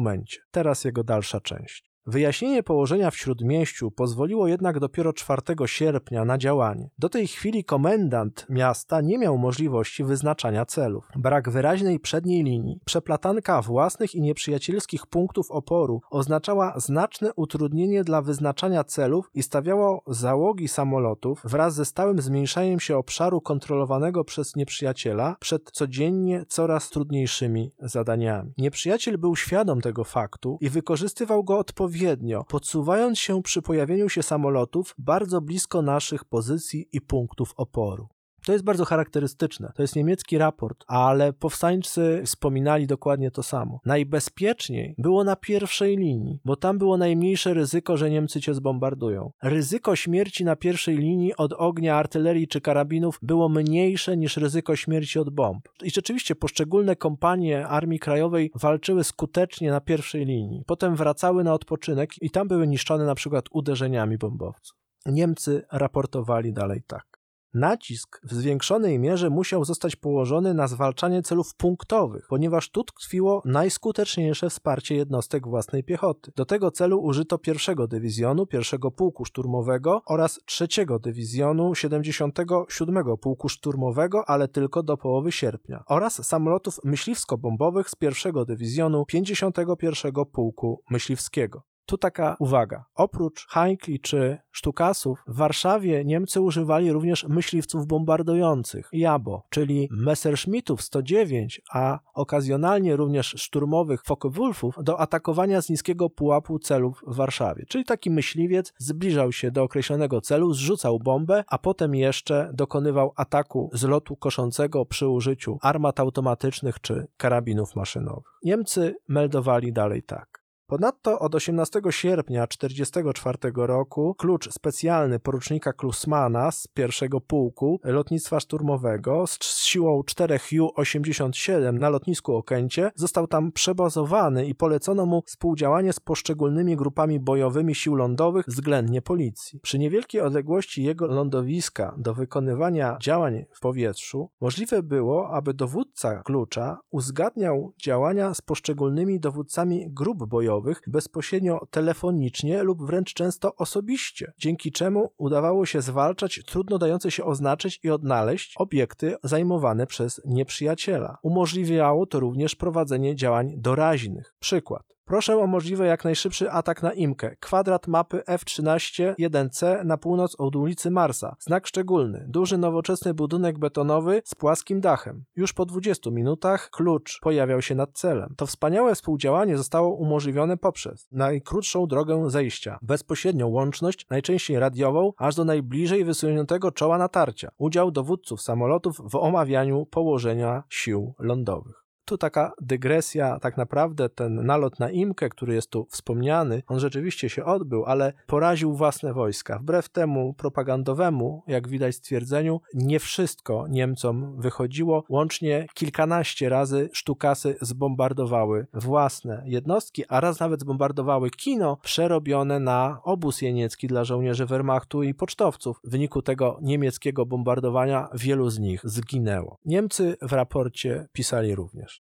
[0.52, 1.91] Teraz jego dalsza część.
[2.12, 6.90] Wyjaśnienie położenia w śródmieściu pozwoliło jednak dopiero 4 sierpnia na działanie.
[7.00, 11.08] Do tej chwili komendant miasta nie miał możliwości wyznaczania celów.
[11.16, 18.84] Brak wyraźnej przedniej linii, przeplatanka własnych i nieprzyjacielskich punktów oporu oznaczała znaczne utrudnienie dla wyznaczania
[18.84, 25.72] celów i stawiało załogi samolotów wraz ze stałym zmniejszaniem się obszaru kontrolowanego przez nieprzyjaciela przed
[25.72, 28.54] codziennie coraz trudniejszymi zadaniami.
[28.58, 34.24] Nieprzyjaciel był świadom tego faktu i wykorzystywał go odpowiednio odpowiednio, podsuwając się przy pojawieniu się
[34.24, 38.08] samolotów bardzo blisko naszych pozycji i punktów oporu.
[38.46, 39.72] To jest bardzo charakterystyczne.
[39.76, 43.80] To jest niemiecki raport, ale powstańcy wspominali dokładnie to samo.
[43.86, 49.32] Najbezpieczniej było na pierwszej linii, bo tam było najmniejsze ryzyko, że Niemcy cię zbombardują.
[49.44, 55.20] Ryzyko śmierci na pierwszej linii od ognia artylerii czy karabinów było mniejsze niż ryzyko śmierci
[55.20, 55.70] od bomb.
[55.84, 60.64] I rzeczywiście poszczególne kompanie Armii Krajowej walczyły skutecznie na pierwszej linii.
[60.68, 64.78] Potem wracały na odpoczynek i tam były niszczone na przykład uderzeniami bombowców.
[65.06, 67.11] Niemcy raportowali dalej tak.
[67.54, 74.50] Nacisk w zwiększonej mierze musiał zostać położony na zwalczanie celów punktowych, ponieważ tu tkwiło najskuteczniejsze
[74.50, 76.32] wsparcie jednostek własnej piechoty.
[76.36, 84.30] Do tego celu użyto pierwszego dywizjonu, pierwszego pułku szturmowego oraz trzeciego dywizjonu 77 pułku szturmowego,
[84.30, 91.71] ale tylko do połowy sierpnia, oraz samolotów myśliwsko-bombowych z pierwszego dywizjonu 51 pułku myśliwskiego.
[91.86, 92.86] Tu taka uwaga.
[92.96, 101.62] Oprócz Heinkli czy Sztukasów, w Warszawie Niemcy używali również myśliwców bombardujących, Jabo, czyli Messerschmittów 109,
[101.74, 107.66] a okazjonalnie również szturmowych Focke-Wulfów do atakowania z niskiego pułapu celów w Warszawie.
[107.70, 113.70] Czyli taki myśliwiec zbliżał się do określonego celu, zrzucał bombę, a potem jeszcze dokonywał ataku
[113.74, 118.24] z lotu koszącego przy użyciu armat automatycznych czy karabinów maszynowych.
[118.44, 120.41] Niemcy meldowali dalej tak.
[120.72, 129.28] Ponadto od 18 sierpnia 1944 roku klucz specjalny porucznika Klusmana z pierwszego pułku lotnictwa szturmowego
[129.28, 136.00] z siłą 4 Ju-87 na lotnisku Okęcie został tam przebazowany i polecono mu współdziałanie z
[136.00, 139.60] poszczególnymi grupami bojowymi sił lądowych, względnie policji.
[139.60, 146.78] Przy niewielkiej odległości jego lądowiska do wykonywania działań w powietrzu możliwe było, aby dowódca klucza
[146.92, 155.14] uzgadniał działania z poszczególnymi dowódcami grup bojowych bezpośrednio telefonicznie lub wręcz często osobiście, dzięki czemu
[155.18, 161.18] udawało się zwalczać trudno dające się oznaczyć i odnaleźć obiekty zajmowane przez nieprzyjaciela.
[161.24, 164.36] Umożliwiało to również prowadzenie działań doraźnych.
[164.40, 164.84] Przykład.
[165.12, 167.36] Proszę o możliwie jak najszybszy atak na Imkę.
[167.40, 171.36] Kwadrat mapy F13 1C na północ od ulicy Marsa.
[171.40, 172.26] Znak szczególny.
[172.28, 175.24] Duży nowoczesny budynek betonowy z płaskim dachem.
[175.36, 178.34] Już po 20 minutach klucz pojawiał się nad celem.
[178.38, 185.46] To wspaniałe współdziałanie zostało umożliwione poprzez najkrótszą drogę zejścia, bezpośrednią łączność, najczęściej radiową, aż do
[185.46, 187.50] najbliżej wysuniętego czoła natarcia.
[187.58, 191.81] Udział dowódców samolotów w omawianiu położenia sił lądowych.
[192.12, 197.30] Tu taka dygresja, tak naprawdę ten nalot na Imkę, który jest tu wspomniany, on rzeczywiście
[197.30, 199.60] się odbył, ale poraził własne wojska.
[199.60, 205.04] Wbrew temu propagandowemu, jak widać stwierdzeniu, nie wszystko Niemcom wychodziło.
[205.10, 213.42] Łącznie kilkanaście razy sztukasy zbombardowały własne jednostki, a raz nawet zbombardowały kino przerobione na obóz
[213.42, 215.80] jeniecki dla żołnierzy Wehrmachtu i pocztowców.
[215.84, 219.58] W wyniku tego niemieckiego bombardowania wielu z nich zginęło.
[219.66, 222.01] Niemcy w raporcie pisali również.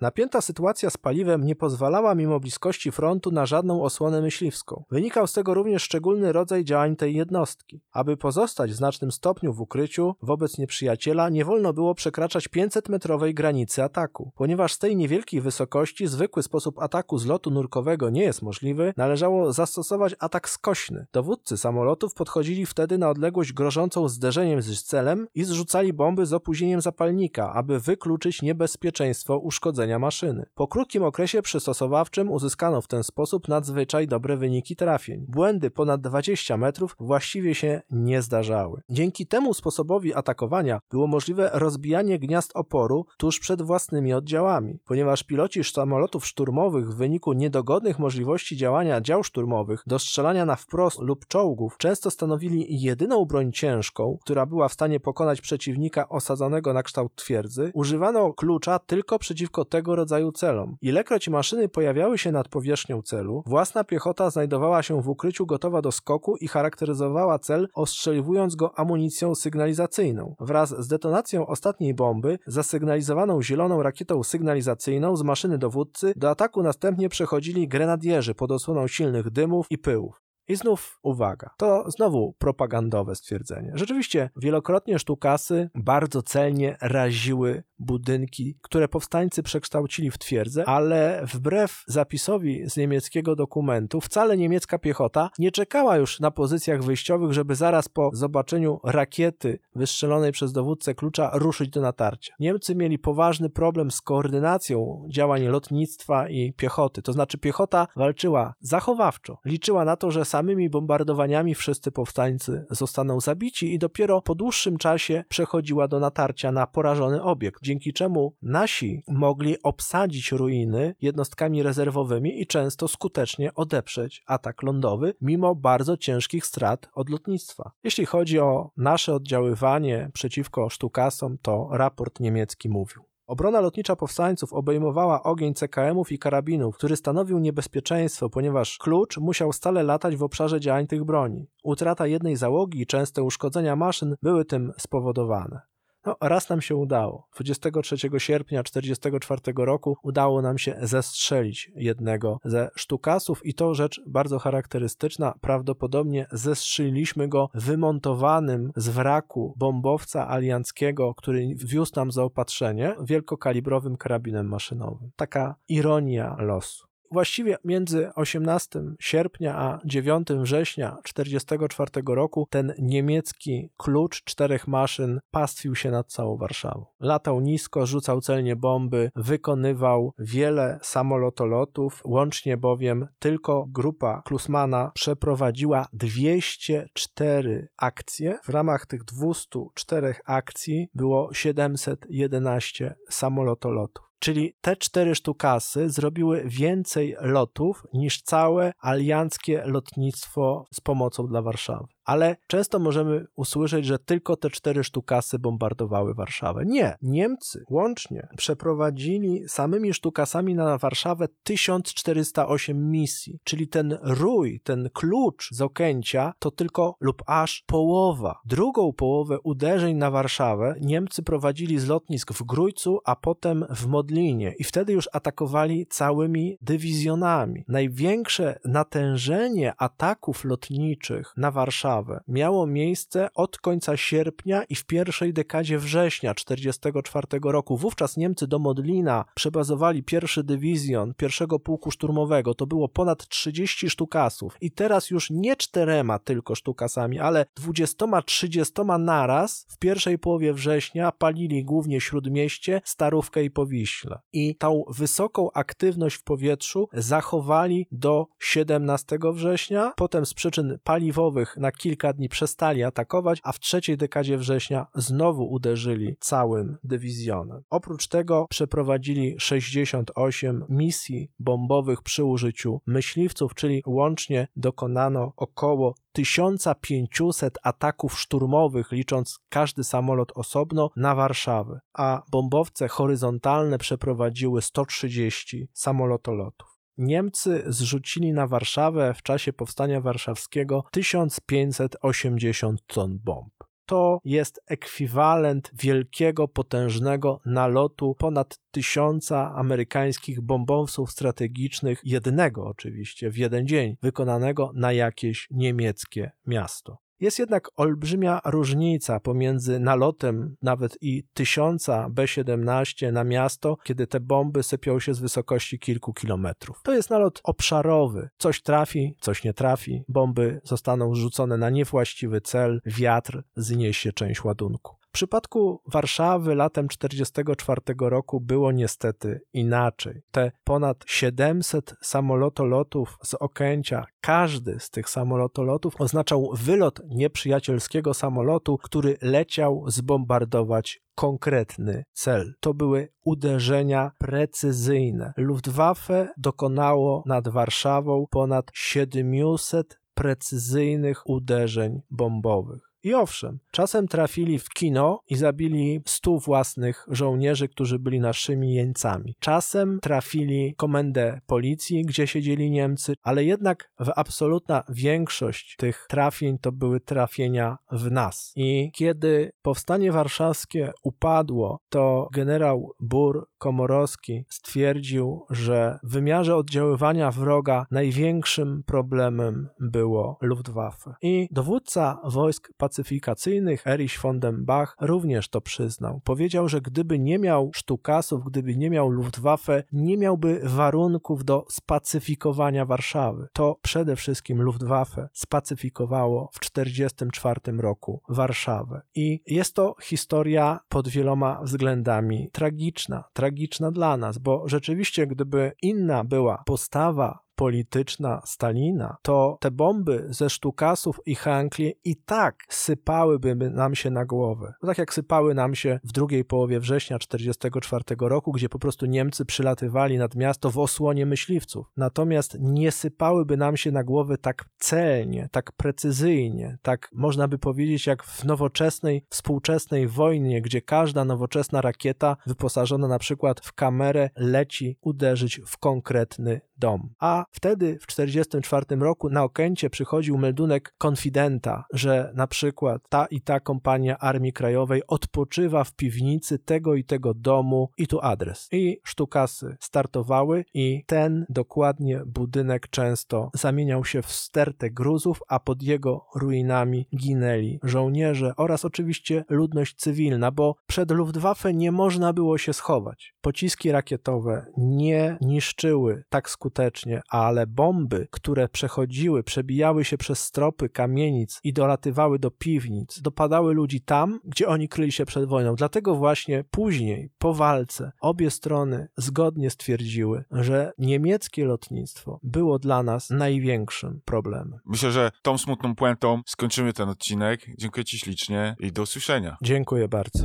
[0.00, 4.84] Napięta sytuacja z paliwem nie pozwalała mimo bliskości frontu na żadną osłonę myśliwską.
[4.90, 7.80] Wynikał z tego również szczególny rodzaj działań tej jednostki.
[7.92, 13.82] Aby pozostać w znacznym stopniu w ukryciu wobec nieprzyjaciela, nie wolno było przekraczać 500-metrowej granicy
[13.82, 14.32] ataku.
[14.34, 19.52] Ponieważ z tej niewielkiej wysokości zwykły sposób ataku z lotu nurkowego nie jest możliwy, należało
[19.52, 21.06] zastosować atak skośny.
[21.12, 26.80] Dowódcy samolotów podchodzili wtedy na odległość grożącą zderzeniem z celem i zrzucali bomby z opóźnieniem
[26.80, 30.46] zapalnika, aby wykluczyć niebezpieczeństwo uszkodzenia maszyny.
[30.54, 35.26] Po krótkim okresie przystosowawczym uzyskano w ten sposób nadzwyczaj dobre wyniki trafień.
[35.28, 38.80] Błędy ponad 20 metrów właściwie się nie zdarzały.
[38.88, 44.78] Dzięki temu sposobowi atakowania było możliwe rozbijanie gniazd oporu tuż przed własnymi oddziałami.
[44.84, 50.98] Ponieważ piloci samolotów szturmowych w wyniku niedogodnych możliwości działania dział szturmowych do strzelania na wprost
[50.98, 56.82] lub czołgów często stanowili jedyną broń ciężką, która była w stanie pokonać przeciwnika osadzonego na
[56.82, 60.76] kształt twierdzy, używano klucza tylko przeciwko tego rodzaju celom.
[60.82, 65.92] Ilekroć maszyny pojawiały się nad powierzchnią celu, własna piechota znajdowała się w ukryciu gotowa do
[65.92, 70.34] skoku i charakteryzowała cel, ostrzeliwując go amunicją sygnalizacyjną.
[70.40, 77.08] Wraz z detonacją ostatniej bomby, zasygnalizowaną zieloną rakietą sygnalizacyjną z maszyny dowódcy, do ataku następnie
[77.08, 80.23] przechodzili grenadierzy pod osłoną silnych dymów i pyłów.
[80.48, 83.72] I znów uwaga, to znowu propagandowe stwierdzenie.
[83.74, 92.70] Rzeczywiście, wielokrotnie sztukasy bardzo celnie raziły budynki, które powstańcy przekształcili w twierdzę, ale wbrew zapisowi
[92.70, 98.10] z niemieckiego dokumentu, wcale niemiecka piechota nie czekała już na pozycjach wyjściowych, żeby zaraz po
[98.12, 102.34] zobaczeniu rakiety wystrzelonej przez dowódcę klucza ruszyć do natarcia.
[102.40, 109.38] Niemcy mieli poważny problem z koordynacją działań lotnictwa i piechoty, to znaczy piechota walczyła zachowawczo,
[109.44, 115.24] liczyła na to, że samymi bombardowaniami wszyscy powstańcy zostaną zabici i dopiero po dłuższym czasie
[115.28, 122.46] przechodziła do natarcia na porażony obiekt, dzięki czemu nasi mogli obsadzić ruiny jednostkami rezerwowymi i
[122.46, 127.72] często skutecznie odeprzeć atak lądowy, mimo bardzo ciężkich strat od lotnictwa.
[127.84, 133.13] Jeśli chodzi o nasze oddziaływanie przeciwko sztukasom, to raport niemiecki mówił.
[133.26, 139.82] Obrona lotnicza powstańców obejmowała ogień CKM-ów i karabinów, który stanowił niebezpieczeństwo, ponieważ klucz musiał stale
[139.82, 141.46] latać w obszarze działań tych broni.
[141.62, 145.73] Utrata jednej załogi i częste uszkodzenia maszyn były tym spowodowane.
[146.06, 147.28] No, raz nam się udało.
[147.34, 154.38] 23 sierpnia 1944 roku udało nam się zestrzelić jednego ze sztukasów i to rzecz bardzo
[154.38, 155.34] charakterystyczna.
[155.40, 165.10] Prawdopodobnie zestrzeliliśmy go wymontowanym z wraku bombowca alianckiego, który wiózł nam zaopatrzenie wielkokalibrowym karabinem maszynowym.
[165.16, 166.93] Taka ironia losu.
[167.10, 175.74] Właściwie między 18 sierpnia a 9 września 1944 roku ten niemiecki klucz czterech maszyn pastwił
[175.74, 176.86] się nad całą Warszawą.
[177.00, 187.68] Latał nisko, rzucał celnie bomby, wykonywał wiele samolotolotów, łącznie bowiem tylko grupa Klusmana przeprowadziła 204
[187.76, 188.38] akcje.
[188.44, 194.13] W ramach tych 204 akcji było 711 samolotolotów.
[194.24, 201.93] Czyli te cztery sztukasy zrobiły więcej lotów niż całe alianckie lotnictwo z pomocą dla Warszawy
[202.04, 206.62] ale często możemy usłyszeć, że tylko te cztery sztukasy bombardowały Warszawę.
[206.66, 215.48] Nie, Niemcy łącznie przeprowadzili samymi sztukasami na Warszawę 1408 misji, czyli ten rój, ten klucz
[215.52, 218.40] z Okęcia to tylko lub aż połowa.
[218.44, 224.54] Drugą połowę uderzeń na Warszawę Niemcy prowadzili z lotnisk w Grójcu, a potem w Modlinie
[224.58, 227.64] i wtedy już atakowali całymi dywizjonami.
[227.68, 231.93] Największe natężenie ataków lotniczych na Warszawę
[232.28, 237.76] Miało miejsce od końca sierpnia i w pierwszej dekadzie września 1944 roku.
[237.76, 242.54] Wówczas Niemcy do Modlina przebazowali pierwszy dywizjon pierwszego pułku szturmowego.
[242.54, 244.56] To było ponad 30 sztukasów.
[244.60, 251.12] I teraz już nie czterema tylko sztukasami, ale dwudziestoma, trzydziestoma naraz w pierwszej połowie września
[251.12, 254.18] palili głównie Śródmieście, Starówkę i Powiśle.
[254.32, 259.92] I tą wysoką aktywność w powietrzu zachowali do 17 września.
[259.96, 265.44] Potem z przyczyn paliwowych na kilka dni przestali atakować, a w trzeciej dekadzie września znowu
[265.52, 267.62] uderzyli całym dywizjonem.
[267.70, 278.20] Oprócz tego przeprowadzili 68 misji bombowych przy użyciu myśliwców, czyli łącznie dokonano około 1500 ataków
[278.20, 286.73] szturmowych, licząc każdy samolot osobno, na Warszawę, a bombowce horyzontalne przeprowadziły 130 samolotolotów.
[286.98, 293.54] Niemcy zrzucili na Warszawę w czasie powstania warszawskiego 1580 ton bomb.
[293.86, 303.66] To jest ekwiwalent wielkiego, potężnego nalotu ponad tysiąca amerykańskich bombowców strategicznych, jednego oczywiście, w jeden
[303.66, 307.03] dzień, wykonanego na jakieś niemieckie miasto.
[307.20, 314.62] Jest jednak olbrzymia różnica pomiędzy nalotem nawet i tysiąca B-17 na miasto, kiedy te bomby
[314.62, 316.80] sypią się z wysokości kilku kilometrów.
[316.84, 318.28] To jest nalot obszarowy.
[318.38, 320.04] Coś trafi, coś nie trafi.
[320.08, 325.03] Bomby zostaną rzucone na niewłaściwy cel, wiatr zniesie część ładunku.
[325.14, 330.22] W przypadku Warszawy latem 1944 roku było niestety inaczej.
[330.30, 339.16] Te ponad 700 samolotolotów z Okęcia, każdy z tych samolotolotów oznaczał wylot nieprzyjacielskiego samolotu, który
[339.22, 342.54] leciał zbombardować konkretny cel.
[342.60, 345.32] To były uderzenia precyzyjne.
[345.36, 352.93] Luftwaffe dokonało nad Warszawą ponad 700 precyzyjnych uderzeń bombowych.
[353.04, 359.36] I owszem, czasem trafili w kino i zabili stu własnych żołnierzy, którzy byli naszymi jeńcami.
[359.40, 366.72] Czasem trafili komendę policji, gdzie siedzieli Niemcy, ale jednak w absolutna większość tych trafień to
[366.72, 368.52] były trafienia w nas.
[368.56, 377.86] I kiedy powstanie warszawskie upadło, to generał Bur Komorowski stwierdził, że w wymiarze oddziaływania wroga
[377.90, 381.14] największym problemem było Luftwaffe.
[381.22, 386.20] I dowódca wojsk pacyfikacyjnych Erich von den Bach również to przyznał.
[386.24, 392.86] Powiedział, że gdyby nie miał sztukasów, gdyby nie miał Luftwaffe, nie miałby warunków do spacyfikowania
[392.86, 393.48] Warszawy.
[393.52, 399.02] To przede wszystkim Luftwaffe spacyfikowało w 1944 roku Warszawę.
[399.14, 403.24] I jest to historia pod wieloma względami tragiczna.
[403.32, 410.50] Tragiczna dla nas, bo rzeczywiście gdyby inna była postawa polityczna Stalina, to te bomby ze
[410.50, 414.74] sztukasów i Hankli i tak sypałyby nam się na głowę.
[414.82, 419.06] No tak jak sypały nam się w drugiej połowie września 1944 roku, gdzie po prostu
[419.06, 421.86] Niemcy przylatywali nad miasto w osłonie myśliwców.
[421.96, 428.06] Natomiast nie sypałyby nam się na głowę tak celnie, tak precyzyjnie, tak można by powiedzieć
[428.06, 434.98] jak w nowoczesnej, współczesnej wojnie, gdzie każda nowoczesna rakieta wyposażona na przykład w kamerę leci
[435.00, 437.14] uderzyć w konkretny dom.
[437.20, 443.40] A wtedy w 1944 roku na Okęcie przychodził meldunek konfidenta, że na przykład ta i
[443.40, 448.68] ta kompania Armii Krajowej odpoczywa w piwnicy tego i tego domu i tu adres.
[448.72, 455.82] I sztukasy startowały i ten dokładnie budynek często zamieniał się w stertę gruzów, a pod
[455.82, 462.72] jego ruinami ginęli żołnierze oraz oczywiście ludność cywilna, bo przed Luftwaffe nie można było się
[462.72, 463.34] schować.
[463.40, 471.60] Pociski rakietowe nie niszczyły tak skutecznie, ale bomby, które przechodziły, przebijały się przez stropy kamienic
[471.64, 475.74] i dolatywały do piwnic, dopadały ludzi tam, gdzie oni kryli się przed wojną.
[475.74, 483.30] Dlatego właśnie później, po walce, obie strony zgodnie stwierdziły, że niemieckie lotnictwo było dla nas
[483.30, 484.78] największym problemem.
[484.86, 487.66] Myślę, że tą smutną puentą skończymy ten odcinek.
[487.78, 489.56] Dziękuję Ci ślicznie i do usłyszenia.
[489.62, 490.44] Dziękuję bardzo.